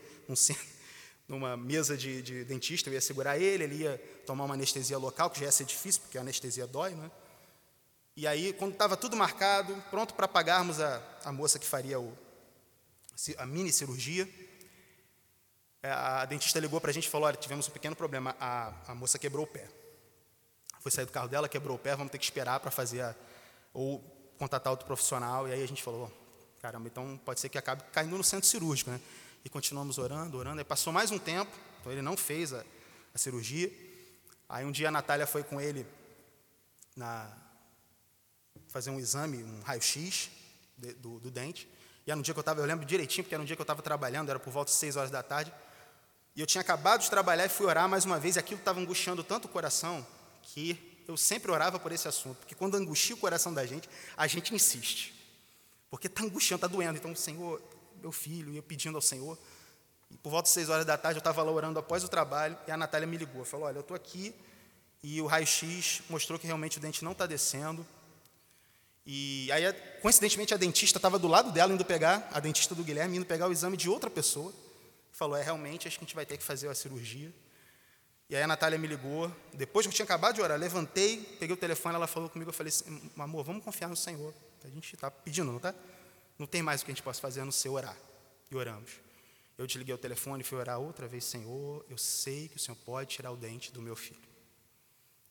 [1.28, 5.28] numa mesa de, de, dentista, eu ia segurar ele, ele ia tomar uma anestesia local,
[5.30, 7.10] que já ia ser difícil, porque a anestesia dói, né?
[8.16, 12.16] E aí, quando estava tudo marcado, pronto para pagarmos a, a moça que faria o,
[13.36, 14.26] a mini cirurgia,
[15.82, 18.72] é, a dentista ligou para a gente e falou: olha, tivemos um pequeno problema, a,
[18.88, 19.68] a moça quebrou o pé.
[20.80, 23.14] Foi sair do carro dela, quebrou o pé, vamos ter que esperar para fazer a,
[23.74, 23.98] ou
[24.38, 25.46] contatar outro profissional.
[25.46, 26.10] E aí a gente falou:
[26.62, 29.00] caramba, então pode ser que acabe caindo no centro cirúrgico, né?
[29.46, 30.58] E continuamos orando, orando.
[30.58, 32.64] Aí passou mais um tempo, então ele não fez a,
[33.14, 33.70] a cirurgia.
[34.48, 35.86] Aí um dia a Natália foi com ele
[36.96, 37.32] na,
[38.66, 40.30] fazer um exame, um raio-x
[40.76, 41.70] do, do, dente.
[42.04, 43.62] E era um dia que eu estava, eu lembro direitinho, porque era um dia que
[43.62, 45.54] eu estava trabalhando, era por volta de seis horas da tarde.
[46.34, 48.80] E eu tinha acabado de trabalhar e fui orar mais uma vez, e aquilo estava
[48.80, 50.04] angustiando tanto o coração,
[50.42, 54.26] que eu sempre orava por esse assunto, porque quando angustia o coração da gente, a
[54.26, 55.14] gente insiste.
[55.88, 56.98] Porque está angustiando, está doendo.
[56.98, 57.62] Então, Senhor,
[58.06, 59.36] meu filho, ia pedindo ao Senhor.
[60.10, 62.56] E por volta de seis horas da tarde, eu estava lá orando após o trabalho,
[62.66, 64.32] e a Natália me ligou, falou, olha, eu estou aqui,
[65.02, 67.84] e o raio-x mostrou que realmente o dente não está descendo.
[69.04, 73.16] E aí, coincidentemente, a dentista estava do lado dela, indo pegar, a dentista do Guilherme,
[73.16, 74.52] indo pegar o exame de outra pessoa.
[75.12, 77.32] Falou, é, realmente, acho que a gente vai ter que fazer a cirurgia.
[78.28, 81.54] E aí a Natália me ligou, depois que eu tinha acabado de orar, levantei, peguei
[81.54, 84.34] o telefone, ela falou comigo, eu falei assim, amor, vamos confiar no Senhor.
[84.64, 85.72] A gente está pedindo, não está?
[86.38, 87.96] Não tem mais o que a gente possa fazer a não ser orar.
[88.50, 88.90] E oramos.
[89.56, 92.76] Eu desliguei o telefone e fui orar outra vez, Senhor, eu sei que o Senhor
[92.84, 94.20] pode tirar o dente do meu filho.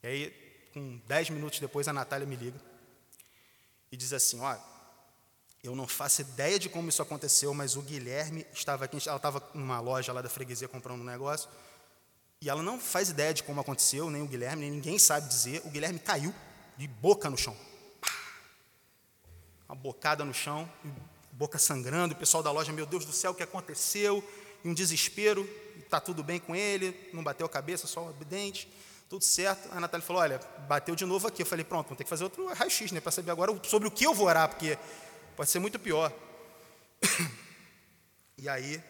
[0.02, 2.60] E aí, com dez minutos depois, a Natália me liga
[3.92, 4.60] e diz assim, olha,
[5.64, 9.48] eu não faço ideia de como isso aconteceu, mas o Guilherme estava aqui, ela estava
[9.54, 11.48] numa loja lá da freguesia comprando um negócio,
[12.42, 15.62] e ela não faz ideia de como aconteceu, nem o Guilherme, nem ninguém sabe dizer,
[15.66, 16.34] o Guilherme caiu
[16.78, 17.56] de boca no chão
[19.68, 20.70] uma bocada no chão,
[21.32, 24.24] boca sangrando, o pessoal da loja, meu Deus do céu, o que aconteceu?
[24.64, 25.48] E um desespero,
[25.80, 28.68] está tudo bem com ele, não bateu a cabeça, só o dente,
[29.10, 29.70] tudo certo.
[29.72, 31.42] A Natália falou, olha, bateu de novo aqui.
[31.42, 33.92] Eu falei, pronto, vamos ter que fazer outro raio-x, né, para saber agora sobre o
[33.92, 34.78] que eu vou orar, porque
[35.36, 36.12] pode ser muito pior.
[38.38, 38.84] E aí,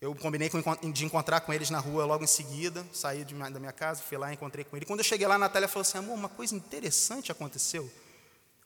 [0.00, 0.50] eu combinei
[0.92, 4.32] de encontrar com eles na rua logo em seguida, saí da minha casa, fui lá,
[4.32, 4.84] encontrei com ele.
[4.84, 7.88] Quando eu cheguei lá, a Natália falou assim, amor, uma coisa interessante aconteceu.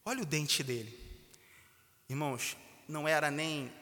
[0.02, 1.03] Olha o dente dele.
[2.08, 3.72] Irmãos, não era nem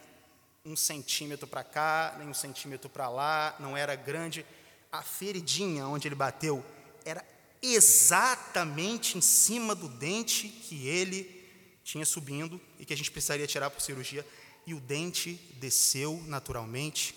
[0.65, 4.47] um centímetro para cá, nem um centímetro para lá, não era grande.
[4.91, 6.65] A feridinha onde ele bateu
[7.05, 7.25] era
[7.61, 11.43] exatamente em cima do dente que ele
[11.83, 14.27] tinha subindo e que a gente precisaria tirar por cirurgia.
[14.65, 17.17] E o dente desceu naturalmente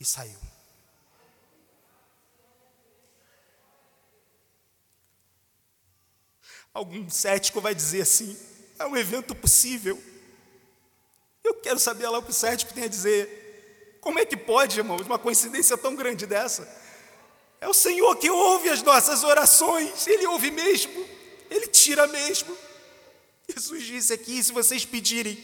[0.00, 0.38] e saiu.
[6.74, 8.36] Algum cético vai dizer assim:
[8.78, 10.02] é um evento possível.
[11.42, 13.98] Eu quero saber lá o que o Sérgio tem a dizer.
[14.00, 16.68] Como é que pode, irmãos, uma coincidência tão grande dessa?
[17.60, 21.04] É o Senhor que ouve as nossas orações, Ele ouve mesmo.
[21.50, 22.56] Ele tira mesmo.
[23.48, 25.36] Jesus disse aqui: se vocês pedirem,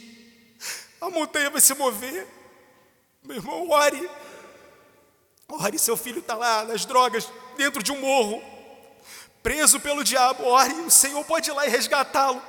[1.00, 2.26] a montanha vai se mover.
[3.22, 4.08] Meu irmão, ore.
[5.48, 8.42] Ore, seu filho está lá nas drogas, dentro de um morro,
[9.42, 10.44] preso pelo diabo.
[10.44, 12.42] Ore, o Senhor pode ir lá e resgatá-lo.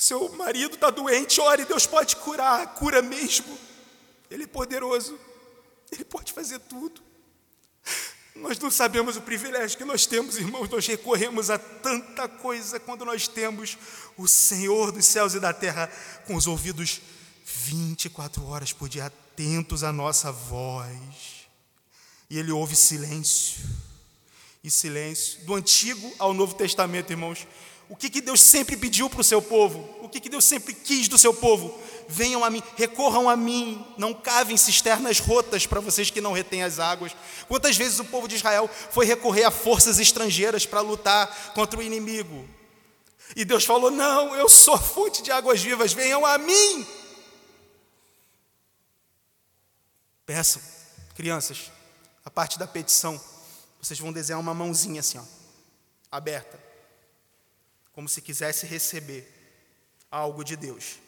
[0.00, 3.58] Seu marido está doente, ore, Deus pode curar, cura mesmo.
[4.30, 5.20] Ele é poderoso,
[5.92, 7.02] Ele pode fazer tudo.
[8.34, 13.04] Nós não sabemos o privilégio que nós temos, irmãos, nós recorremos a tanta coisa quando
[13.04, 13.76] nós temos
[14.16, 15.92] o Senhor dos céus e da terra
[16.26, 17.02] com os ouvidos
[17.44, 21.46] 24 horas por dia atentos à nossa voz.
[22.30, 23.60] E ele ouve silêncio.
[24.64, 25.44] E silêncio.
[25.44, 27.46] Do Antigo ao Novo Testamento, irmãos.
[27.90, 29.80] O que, que Deus sempre pediu para o seu povo?
[30.00, 31.76] O que, que Deus sempre quis do seu povo?
[32.08, 36.62] Venham a mim, recorram a mim, não cavem cisternas rotas para vocês que não retêm
[36.62, 37.16] as águas.
[37.48, 41.82] Quantas vezes o povo de Israel foi recorrer a forças estrangeiras para lutar contra o
[41.82, 42.48] inimigo?
[43.34, 46.86] E Deus falou: Não, eu sou fonte de águas vivas, venham a mim.
[50.24, 50.62] Peçam,
[51.16, 51.72] crianças,
[52.24, 53.20] a parte da petição,
[53.82, 55.24] vocês vão desenhar uma mãozinha assim, ó,
[56.08, 56.69] aberta,
[58.00, 59.30] como se quisesse receber
[60.10, 60.98] algo de Deus.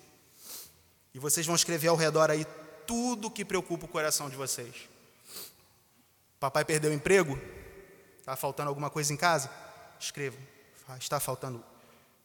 [1.15, 2.45] E vocês vão escrever ao redor aí
[2.87, 4.75] tudo que preocupa o coração de vocês.
[6.39, 7.41] Papai perdeu o emprego?
[8.19, 9.51] Está faltando alguma coisa em casa?
[9.99, 10.39] Escrevam.
[10.99, 11.65] Está faltando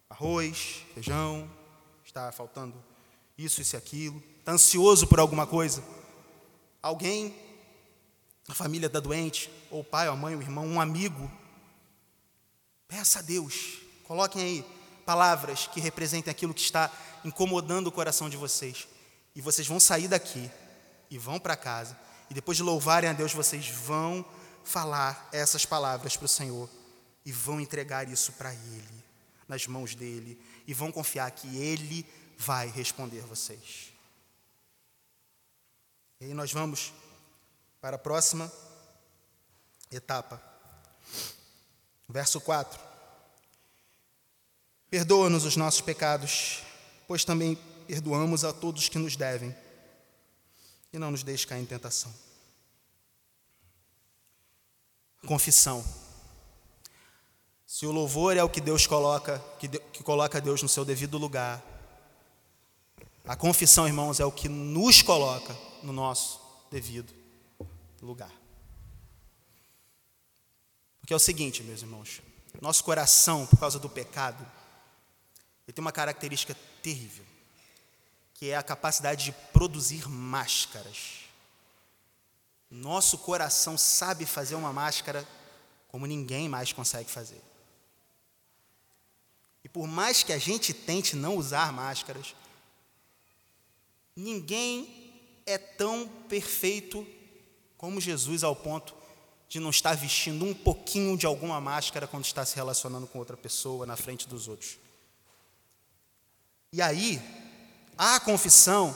[0.10, 1.49] arroz, feijão,
[2.03, 2.75] está faltando
[3.38, 4.21] isso, isso e aquilo.
[4.39, 5.82] Está ansioso por alguma coisa?
[6.82, 7.34] Alguém,
[8.49, 11.32] a família está doente, ou o pai, ou a mãe, o irmão, um amigo.
[12.86, 14.65] Peça a Deus, coloquem aí
[15.06, 16.91] palavras que representem aquilo que está
[17.24, 18.88] incomodando o coração de vocês.
[19.36, 20.50] E vocês vão sair daqui
[21.10, 21.98] e vão para casa.
[22.30, 24.26] E depois de louvarem a Deus, vocês vão
[24.63, 26.70] falar essas palavras para o Senhor
[27.26, 29.04] e vão entregar isso para Ele,
[29.48, 32.06] nas mãos dele, e vão confiar que Ele
[32.38, 33.93] vai responder vocês.
[36.20, 36.93] E aí nós vamos
[37.80, 38.52] para a próxima
[39.91, 40.41] etapa.
[42.10, 42.97] Verso 4.
[44.89, 46.63] Perdoa-nos os nossos pecados,
[47.08, 47.56] pois também
[47.88, 49.56] perdoamos a todos que nos devem,
[50.93, 52.13] e não nos deixe cair em tentação.
[55.26, 55.84] Confissão.
[57.65, 60.86] Se o louvor é o que Deus coloca, que, de, que coloca Deus no seu
[60.86, 61.62] devido lugar,
[63.26, 66.39] a confissão, irmãos, é o que nos coloca no nosso
[66.71, 67.13] devido
[68.02, 68.32] lugar.
[71.02, 72.21] Porque é o seguinte, meus irmãos,
[72.62, 74.45] nosso coração, por causa do pecado,
[75.67, 77.25] ele tem uma característica terrível,
[78.34, 81.25] que é a capacidade de produzir máscaras.
[82.71, 85.27] Nosso coração sabe fazer uma máscara
[85.89, 87.41] como ninguém mais consegue fazer.
[89.63, 92.34] E por mais que a gente tente não usar máscaras,
[94.15, 95.12] ninguém
[95.45, 97.06] é tão perfeito
[97.77, 98.95] como Jesus ao ponto
[99.49, 103.36] de não estar vestindo um pouquinho de alguma máscara quando está se relacionando com outra
[103.36, 104.77] pessoa na frente dos outros.
[106.71, 107.21] E aí,
[107.97, 108.95] a confissão,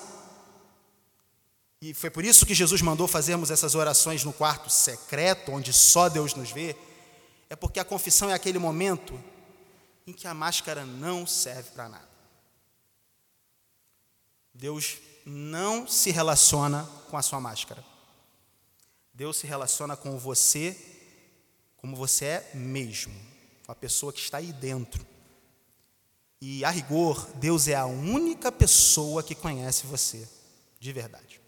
[1.82, 6.10] e foi por isso que Jesus mandou fazermos essas orações no quarto secreto, onde só
[6.10, 6.76] Deus nos vê,
[7.50, 9.20] é porque a confissão é aquele momento
[10.06, 12.10] em que a máscara não serve para nada.
[14.54, 17.84] Deus não se relaciona com a sua máscara.
[19.14, 20.78] Deus se relaciona com você
[21.78, 23.14] como você é mesmo,
[23.66, 25.11] com a pessoa que está aí dentro.
[26.42, 30.28] E a rigor, Deus é a única pessoa que conhece você,
[30.80, 31.40] de verdade.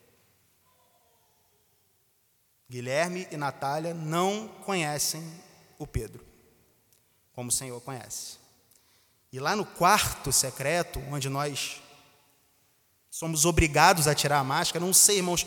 [2.69, 5.23] Guilherme e Natália não conhecem
[5.79, 6.23] o Pedro,
[7.33, 8.37] como o Senhor conhece.
[9.31, 11.81] E lá no quarto secreto, onde nós
[13.09, 15.45] somos obrigados a tirar a máscara, não sei, irmãos,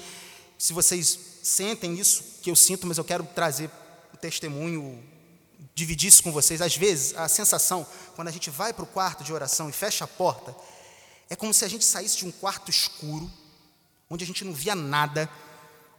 [0.59, 3.71] se vocês sentem isso que eu sinto, mas eu quero trazer
[4.13, 5.03] um testemunho,
[5.77, 6.61] dividir isso com vocês.
[6.61, 10.05] Às vezes, a sensação, quando a gente vai para o quarto de oração e fecha
[10.05, 10.57] a porta,
[11.31, 13.31] é como se a gente saísse de um quarto escuro,
[14.11, 15.31] onde a gente não via nada,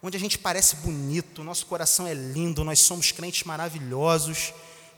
[0.04, 4.52] onde a gente parece bonito, nosso coração é lindo, nós somos crentes maravilhosos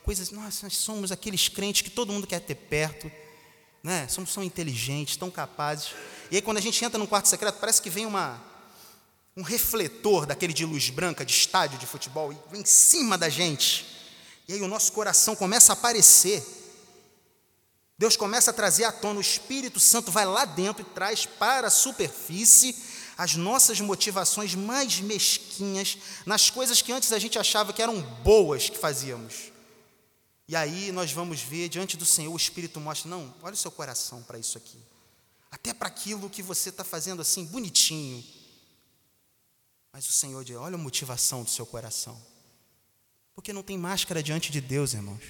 [0.09, 3.11] coisas, nós, nós somos aqueles crentes que todo mundo quer ter perto,
[3.83, 4.07] né?
[4.07, 5.93] somos tão inteligentes, tão capazes.
[6.31, 8.41] E aí, quando a gente entra num quarto secreto, parece que vem uma,
[9.37, 13.29] um refletor daquele de luz branca, de estádio de futebol, e vem em cima da
[13.29, 13.98] gente.
[14.49, 16.43] E aí o nosso coração começa a aparecer.
[17.95, 21.67] Deus começa a trazer à tona, o Espírito Santo vai lá dentro e traz para
[21.67, 22.75] a superfície
[23.15, 28.67] as nossas motivações mais mesquinhas nas coisas que antes a gente achava que eram boas
[28.71, 29.51] que fazíamos.
[30.47, 33.69] E aí nós vamos ver diante do Senhor, o Espírito mostra: não, olha o seu
[33.69, 34.79] coração para isso aqui.
[35.51, 38.25] Até para aquilo que você está fazendo assim, bonitinho.
[39.93, 42.19] Mas o Senhor diz: olha a motivação do seu coração.
[43.39, 45.23] Porque não tem máscara diante de Deus, irmãos.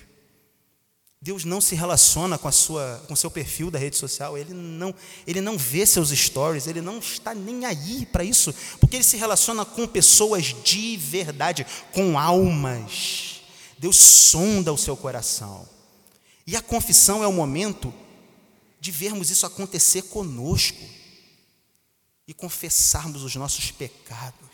[1.21, 4.35] Deus não se relaciona com a sua, com seu perfil da rede social.
[4.35, 4.95] Ele não,
[5.27, 6.65] ele não vê seus stories.
[6.65, 11.67] Ele não está nem aí para isso, porque ele se relaciona com pessoas de verdade,
[11.93, 13.41] com almas.
[13.77, 15.69] Deus sonda o seu coração.
[16.47, 17.93] E a confissão é o momento
[18.81, 20.83] de vermos isso acontecer conosco
[22.27, 24.49] e confessarmos os nossos pecados,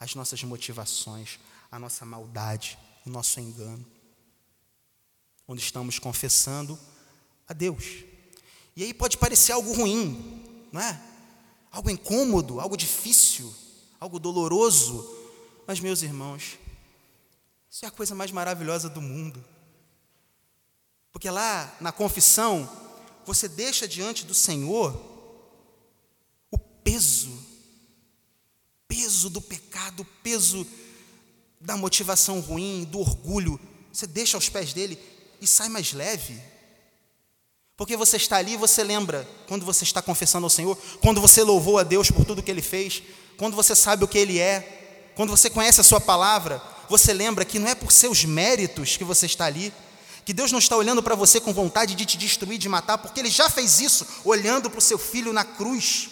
[0.00, 1.38] as nossas motivações,
[1.70, 3.96] a nossa maldade, o nosso engano
[5.48, 6.78] onde estamos confessando
[7.46, 8.04] a Deus.
[8.74, 11.00] E aí pode parecer algo ruim, não é?
[11.70, 13.54] Algo incômodo, algo difícil,
[14.00, 15.14] algo doloroso.
[15.66, 16.58] Mas, meus irmãos,
[17.70, 19.44] isso é a coisa mais maravilhosa do mundo.
[21.12, 22.68] Porque lá na confissão,
[23.24, 24.94] você deixa diante do Senhor
[26.50, 27.38] o peso,
[28.86, 30.66] peso do pecado, peso
[31.66, 33.60] da motivação ruim, do orgulho.
[33.92, 34.96] Você deixa aos pés dele
[35.40, 36.40] e sai mais leve.
[37.76, 41.78] Porque você está ali, você lembra quando você está confessando ao Senhor, quando você louvou
[41.78, 43.02] a Deus por tudo que Ele fez,
[43.36, 47.44] quando você sabe o que Ele é, quando você conhece a Sua palavra, você lembra
[47.44, 49.74] que não é por seus méritos que você está ali,
[50.24, 53.18] que Deus não está olhando para você com vontade de te destruir, de matar, porque
[53.20, 56.10] Ele já fez isso olhando para o seu filho na cruz.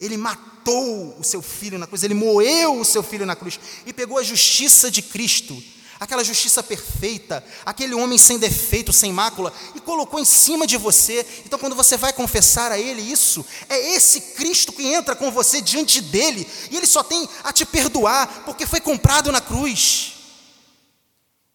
[0.00, 3.92] Ele matou o seu filho na cruz, ele moeu o seu filho na cruz e
[3.92, 5.62] pegou a justiça de Cristo
[6.04, 11.26] aquela justiça perfeita, aquele homem sem defeito, sem mácula, e colocou em cima de você.
[11.44, 15.60] Então, quando você vai confessar a Ele isso, é esse Cristo que entra com você
[15.60, 20.14] diante dele, e Ele só tem a te perdoar, porque foi comprado na cruz.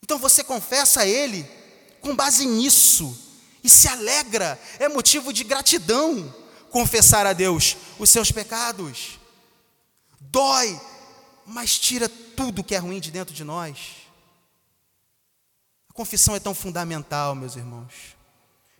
[0.03, 1.45] Então, você confessa a Ele
[2.01, 3.17] com base nisso,
[3.63, 6.33] e se alegra, é motivo de gratidão
[6.69, 9.19] confessar a Deus os seus pecados.
[10.19, 10.79] Dói,
[11.45, 13.99] mas tira tudo que é ruim de dentro de nós
[15.99, 18.15] confissão é tão fundamental, meus irmãos.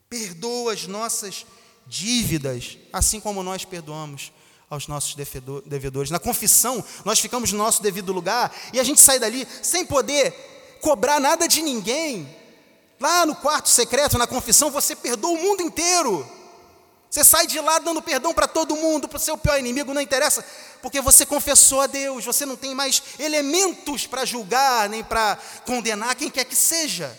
[0.10, 1.46] Perdoa as nossas
[1.86, 4.32] dívidas, assim como nós perdoamos
[4.70, 5.16] aos nossos
[5.66, 6.10] devedores.
[6.12, 10.80] Na confissão, nós ficamos no nosso devido lugar e a gente sai dali sem poder
[10.82, 12.34] cobrar nada de ninguém.
[12.98, 16.26] Lá no quarto secreto, na confissão, você perdoa o mundo inteiro.
[17.10, 20.02] Você sai de lá dando perdão para todo mundo, para o seu pior inimigo, não
[20.02, 20.46] interessa,
[20.82, 26.16] porque você confessou a Deus, você não tem mais elementos para julgar, nem para condenar
[26.16, 27.18] quem quer que seja.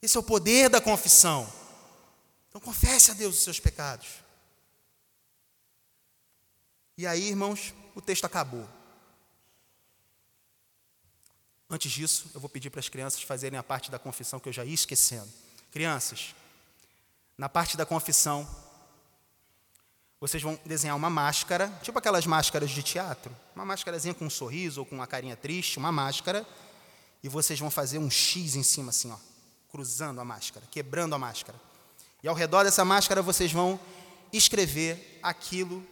[0.00, 1.52] Esse é o poder da confissão.
[2.48, 4.08] Então, confesse a Deus os seus pecados.
[6.96, 8.68] E aí, irmãos, o texto acabou.
[11.68, 14.52] Antes disso, eu vou pedir para as crianças fazerem a parte da confissão que eu
[14.52, 15.28] já ia esquecendo.
[15.70, 16.34] Crianças,
[17.40, 18.46] na parte da confissão,
[20.20, 24.80] vocês vão desenhar uma máscara, tipo aquelas máscaras de teatro, uma máscarazinha com um sorriso
[24.80, 26.46] ou com uma carinha triste, uma máscara,
[27.22, 29.16] e vocês vão fazer um X em cima assim, ó,
[29.70, 31.58] cruzando a máscara, quebrando a máscara.
[32.22, 33.80] E ao redor dessa máscara vocês vão
[34.30, 35.82] escrever aquilo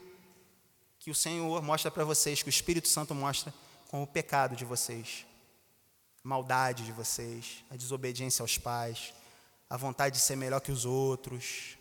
[0.98, 3.54] que o Senhor mostra para vocês, que o Espírito Santo mostra
[3.88, 5.24] com o pecado de vocês,
[6.22, 9.14] maldade de vocês, a desobediência aos pais,
[9.68, 11.76] a vontade de ser melhor que os outros,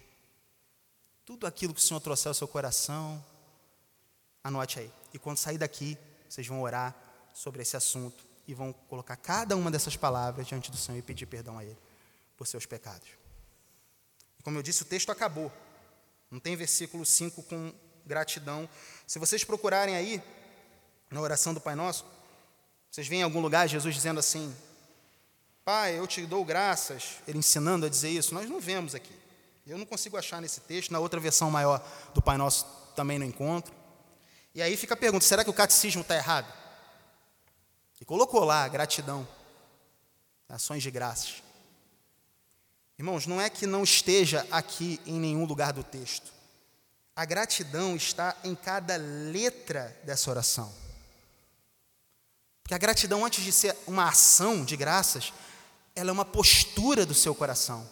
[1.26, 3.24] tudo aquilo que o Senhor trouxer ao seu coração,
[4.44, 4.92] anote aí.
[5.14, 6.96] E quando sair daqui, vocês vão orar
[7.34, 11.26] sobre esse assunto e vão colocar cada uma dessas palavras diante do Senhor e pedir
[11.26, 11.78] perdão a Ele
[12.38, 13.10] por seus pecados.
[14.44, 15.52] Como eu disse, o texto acabou.
[16.32, 17.74] Não tem versículo 5 com
[18.06, 18.70] gratidão.
[19.06, 20.24] Se vocês procurarem aí,
[21.10, 22.06] na oração do Pai Nosso,
[22.90, 24.56] vocês veem em algum lugar Jesus dizendo assim:
[25.68, 29.14] Pai, eu te dou graças, ele ensinando a dizer isso, nós não vemos aqui.
[29.66, 32.66] Eu não consigo achar nesse texto, na outra versão maior do Pai Nosso
[32.96, 33.76] também não encontro.
[34.56, 36.48] E aí fica a pergunta: será que o catecismo está errado?
[38.00, 39.28] E colocou lá gratidão,
[40.48, 41.44] ações de graças.
[42.98, 46.32] Irmãos, não é que não esteja aqui em nenhum lugar do texto.
[47.14, 50.74] A gratidão está em cada letra dessa oração.
[52.64, 55.34] Porque a gratidão, antes de ser uma ação de graças,
[55.98, 57.90] ela é uma postura do seu coração.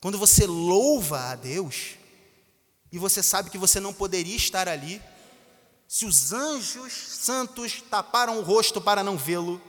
[0.00, 1.96] Quando você louva a Deus,
[2.92, 5.02] e você sabe que você não poderia estar ali,
[5.88, 9.60] se os anjos santos taparam o rosto para não vê-lo,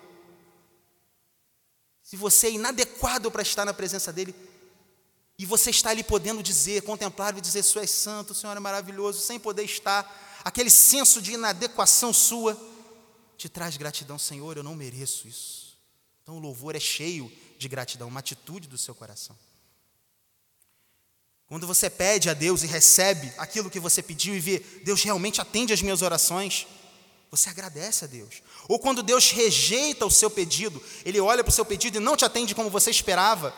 [2.03, 4.35] se você é inadequado para estar na presença dele,
[5.35, 8.59] e você está ali podendo dizer, contemplar e dizer: Senhor é santo, o Senhor é
[8.59, 12.55] maravilhoso, sem poder estar, aquele senso de inadequação sua
[13.35, 15.79] te traz gratidão, Senhor, eu não mereço isso.
[16.21, 19.35] Então o louvor é cheio de gratidão, uma atitude do seu coração.
[21.47, 25.39] Quando você pede a Deus e recebe aquilo que você pediu e vê, Deus realmente
[25.39, 26.65] atende as minhas orações,
[27.29, 28.41] você agradece a Deus.
[28.67, 32.17] Ou quando Deus rejeita o seu pedido, Ele olha para o seu pedido e não
[32.17, 33.53] te atende como você esperava,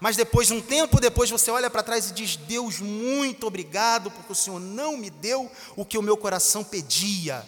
[0.00, 4.32] mas depois, um tempo depois, você olha para trás e diz: Deus, muito obrigado, porque
[4.32, 7.46] o Senhor não me deu o que o meu coração pedia.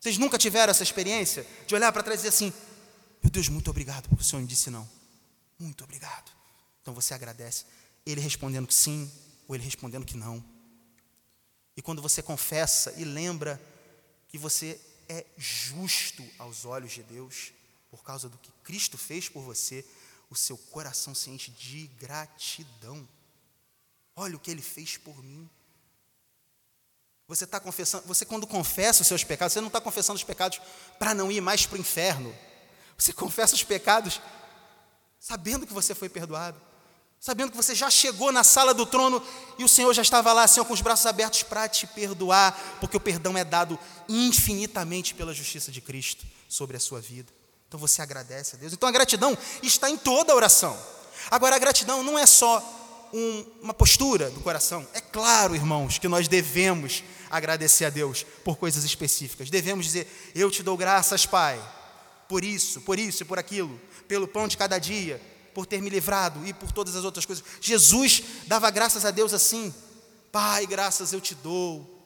[0.00, 2.52] Vocês nunca tiveram essa experiência de olhar para trás e dizer assim:
[3.22, 4.88] Meu Deus, muito obrigado, porque o Senhor me disse não.
[5.58, 6.30] Muito obrigado.
[6.82, 7.64] Então você agradece.
[8.06, 9.10] Ele respondendo que sim,
[9.46, 10.44] ou ele respondendo que não.
[11.76, 13.60] E quando você confessa e lembra
[14.28, 17.52] que você é justo aos olhos de Deus,
[17.90, 19.84] por causa do que Cristo fez por você,
[20.30, 23.08] o seu coração se enche de gratidão.
[24.14, 25.48] Olha o que ele fez por mim.
[27.26, 30.60] Você está confessando, você quando confessa os seus pecados, você não está confessando os pecados
[30.98, 32.34] para não ir mais para o inferno.
[32.98, 34.20] Você confessa os pecados
[35.20, 36.60] sabendo que você foi perdoado,
[37.20, 39.22] sabendo que você já chegou na sala do trono
[39.58, 42.96] e o Senhor já estava lá, Senhor, com os braços abertos para te perdoar, porque
[42.96, 43.78] o perdão é dado
[44.08, 47.32] infinitamente pela justiça de Cristo sobre a sua vida.
[47.68, 48.72] Então você agradece a Deus.
[48.72, 50.76] Então a gratidão está em toda a oração.
[51.30, 52.62] Agora, a gratidão não é só
[53.12, 54.86] um, uma postura do coração.
[54.94, 59.50] É claro, irmãos, que nós devemos agradecer a Deus por coisas específicas.
[59.50, 61.60] Devemos dizer: Eu te dou graças, Pai,
[62.28, 65.20] por isso, por isso e por aquilo, pelo pão de cada dia,
[65.54, 67.44] por ter me livrado e por todas as outras coisas.
[67.60, 69.74] Jesus dava graças a Deus assim:
[70.30, 71.98] Pai, graças eu te dou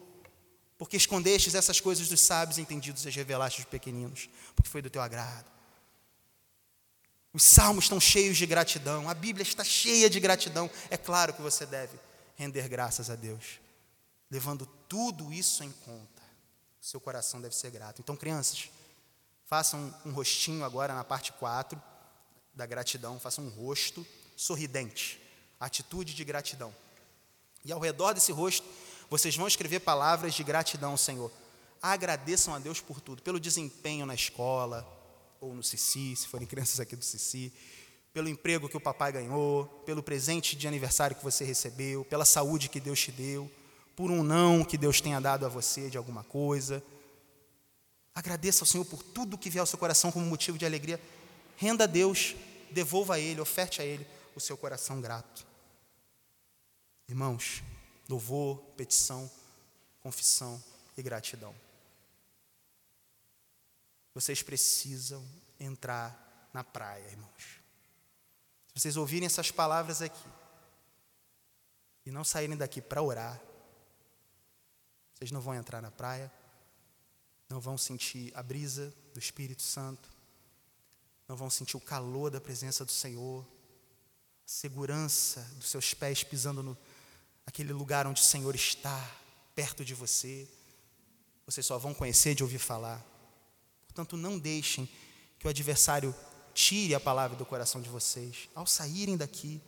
[0.82, 4.90] porque escondestes essas coisas dos sábios entendidos e as revelaste aos pequeninos, porque foi do
[4.90, 5.48] teu agrado.
[7.32, 10.68] Os salmos estão cheios de gratidão, a Bíblia está cheia de gratidão.
[10.90, 11.96] É claro que você deve
[12.34, 13.60] render graças a Deus,
[14.28, 16.22] levando tudo isso em conta.
[16.80, 18.02] O seu coração deve ser grato.
[18.02, 18.68] Então, crianças,
[19.52, 21.78] façam um, rostinho agora na parte 4
[22.54, 25.20] da gratidão, façam um rosto sorridente,
[25.60, 26.74] atitude de gratidão.
[27.62, 28.66] E ao redor desse rosto,
[29.10, 31.30] vocês vão escrever palavras de gratidão Senhor.
[31.82, 34.88] Agradeçam a Deus por tudo, pelo desempenho na escola,
[35.38, 37.52] ou no Cici, se forem crianças aqui do Cici,
[38.10, 42.70] pelo emprego que o papai ganhou, pelo presente de aniversário que você recebeu, pela saúde
[42.70, 43.50] que Deus te deu,
[43.94, 46.82] por um não que Deus tenha dado a você de alguma coisa.
[48.14, 51.00] Agradeça ao Senhor por tudo que vier ao seu coração como motivo de alegria.
[51.56, 52.34] Renda a Deus,
[52.70, 55.46] devolva a Ele, oferte a Ele o seu coração grato.
[57.08, 57.62] Irmãos,
[58.08, 59.30] louvor, petição,
[60.00, 60.62] confissão
[60.96, 61.54] e gratidão.
[64.14, 65.24] Vocês precisam
[65.58, 67.60] entrar na praia, irmãos.
[68.68, 70.28] Se vocês ouvirem essas palavras aqui
[72.04, 73.40] e não saírem daqui para orar,
[75.14, 76.30] vocês não vão entrar na praia,
[77.52, 80.08] não vão sentir a brisa do Espírito Santo,
[81.28, 83.44] não vão sentir o calor da presença do Senhor,
[84.42, 86.78] a segurança dos seus pés pisando no
[87.44, 88.98] aquele lugar onde o Senhor está,
[89.54, 90.48] perto de você.
[91.44, 93.04] Vocês só vão conhecer de ouvir falar.
[93.84, 94.88] Portanto, não deixem
[95.38, 96.14] que o adversário
[96.54, 98.48] tire a palavra do coração de vocês.
[98.54, 99.60] Ao saírem daqui,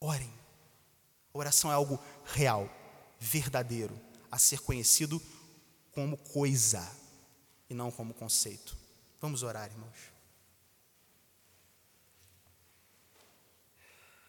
[0.00, 0.32] orem.
[1.34, 2.70] A oração é algo real,
[3.20, 5.20] verdadeiro, a ser conhecido
[5.96, 6.88] como coisa
[7.68, 8.76] e não como conceito.
[9.20, 10.12] Vamos orar, irmãos.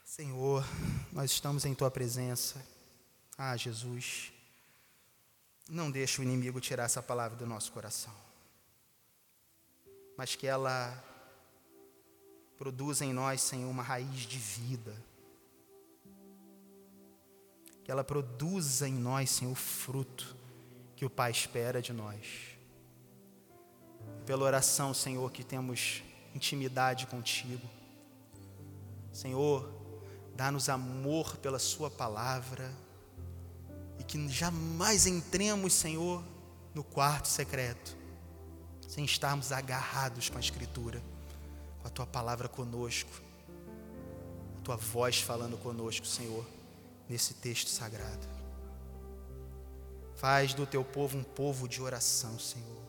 [0.03, 0.65] Senhor,
[1.11, 2.65] nós estamos em tua presença.
[3.37, 4.33] Ah, Jesus,
[5.69, 8.25] não deixe o inimigo tirar essa palavra do nosso coração
[10.17, 11.03] mas que ela
[12.57, 14.95] produza em nós, Senhor, uma raiz de vida.
[17.83, 20.35] Que ela produza em nós, Senhor, fruto
[20.97, 22.57] que o Pai espera de nós.
[24.25, 26.03] Pela oração, Senhor, que temos
[26.35, 27.65] intimidade contigo.
[29.13, 29.71] Senhor,
[30.35, 32.69] dá-nos amor pela Sua palavra
[33.97, 36.21] e que jamais entremos, Senhor,
[36.75, 37.95] no quarto secreto
[38.87, 41.03] sem estarmos agarrados com a Escritura,
[41.81, 43.11] com a tua palavra conosco,
[44.57, 46.45] a tua voz falando conosco, Senhor,
[47.07, 48.36] nesse texto sagrado.
[50.17, 52.87] Faz do teu povo um povo de oração, Senhor.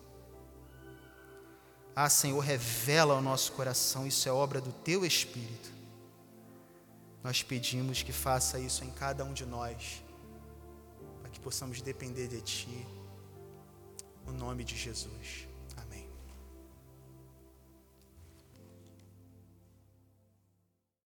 [1.94, 5.70] Ah, Senhor, revela ao nosso coração, isso é obra do teu Espírito.
[7.22, 10.02] Nós pedimos que faça isso em cada um de nós,
[11.20, 12.86] para que possamos depender de Ti,
[14.24, 15.47] no nome de Jesus.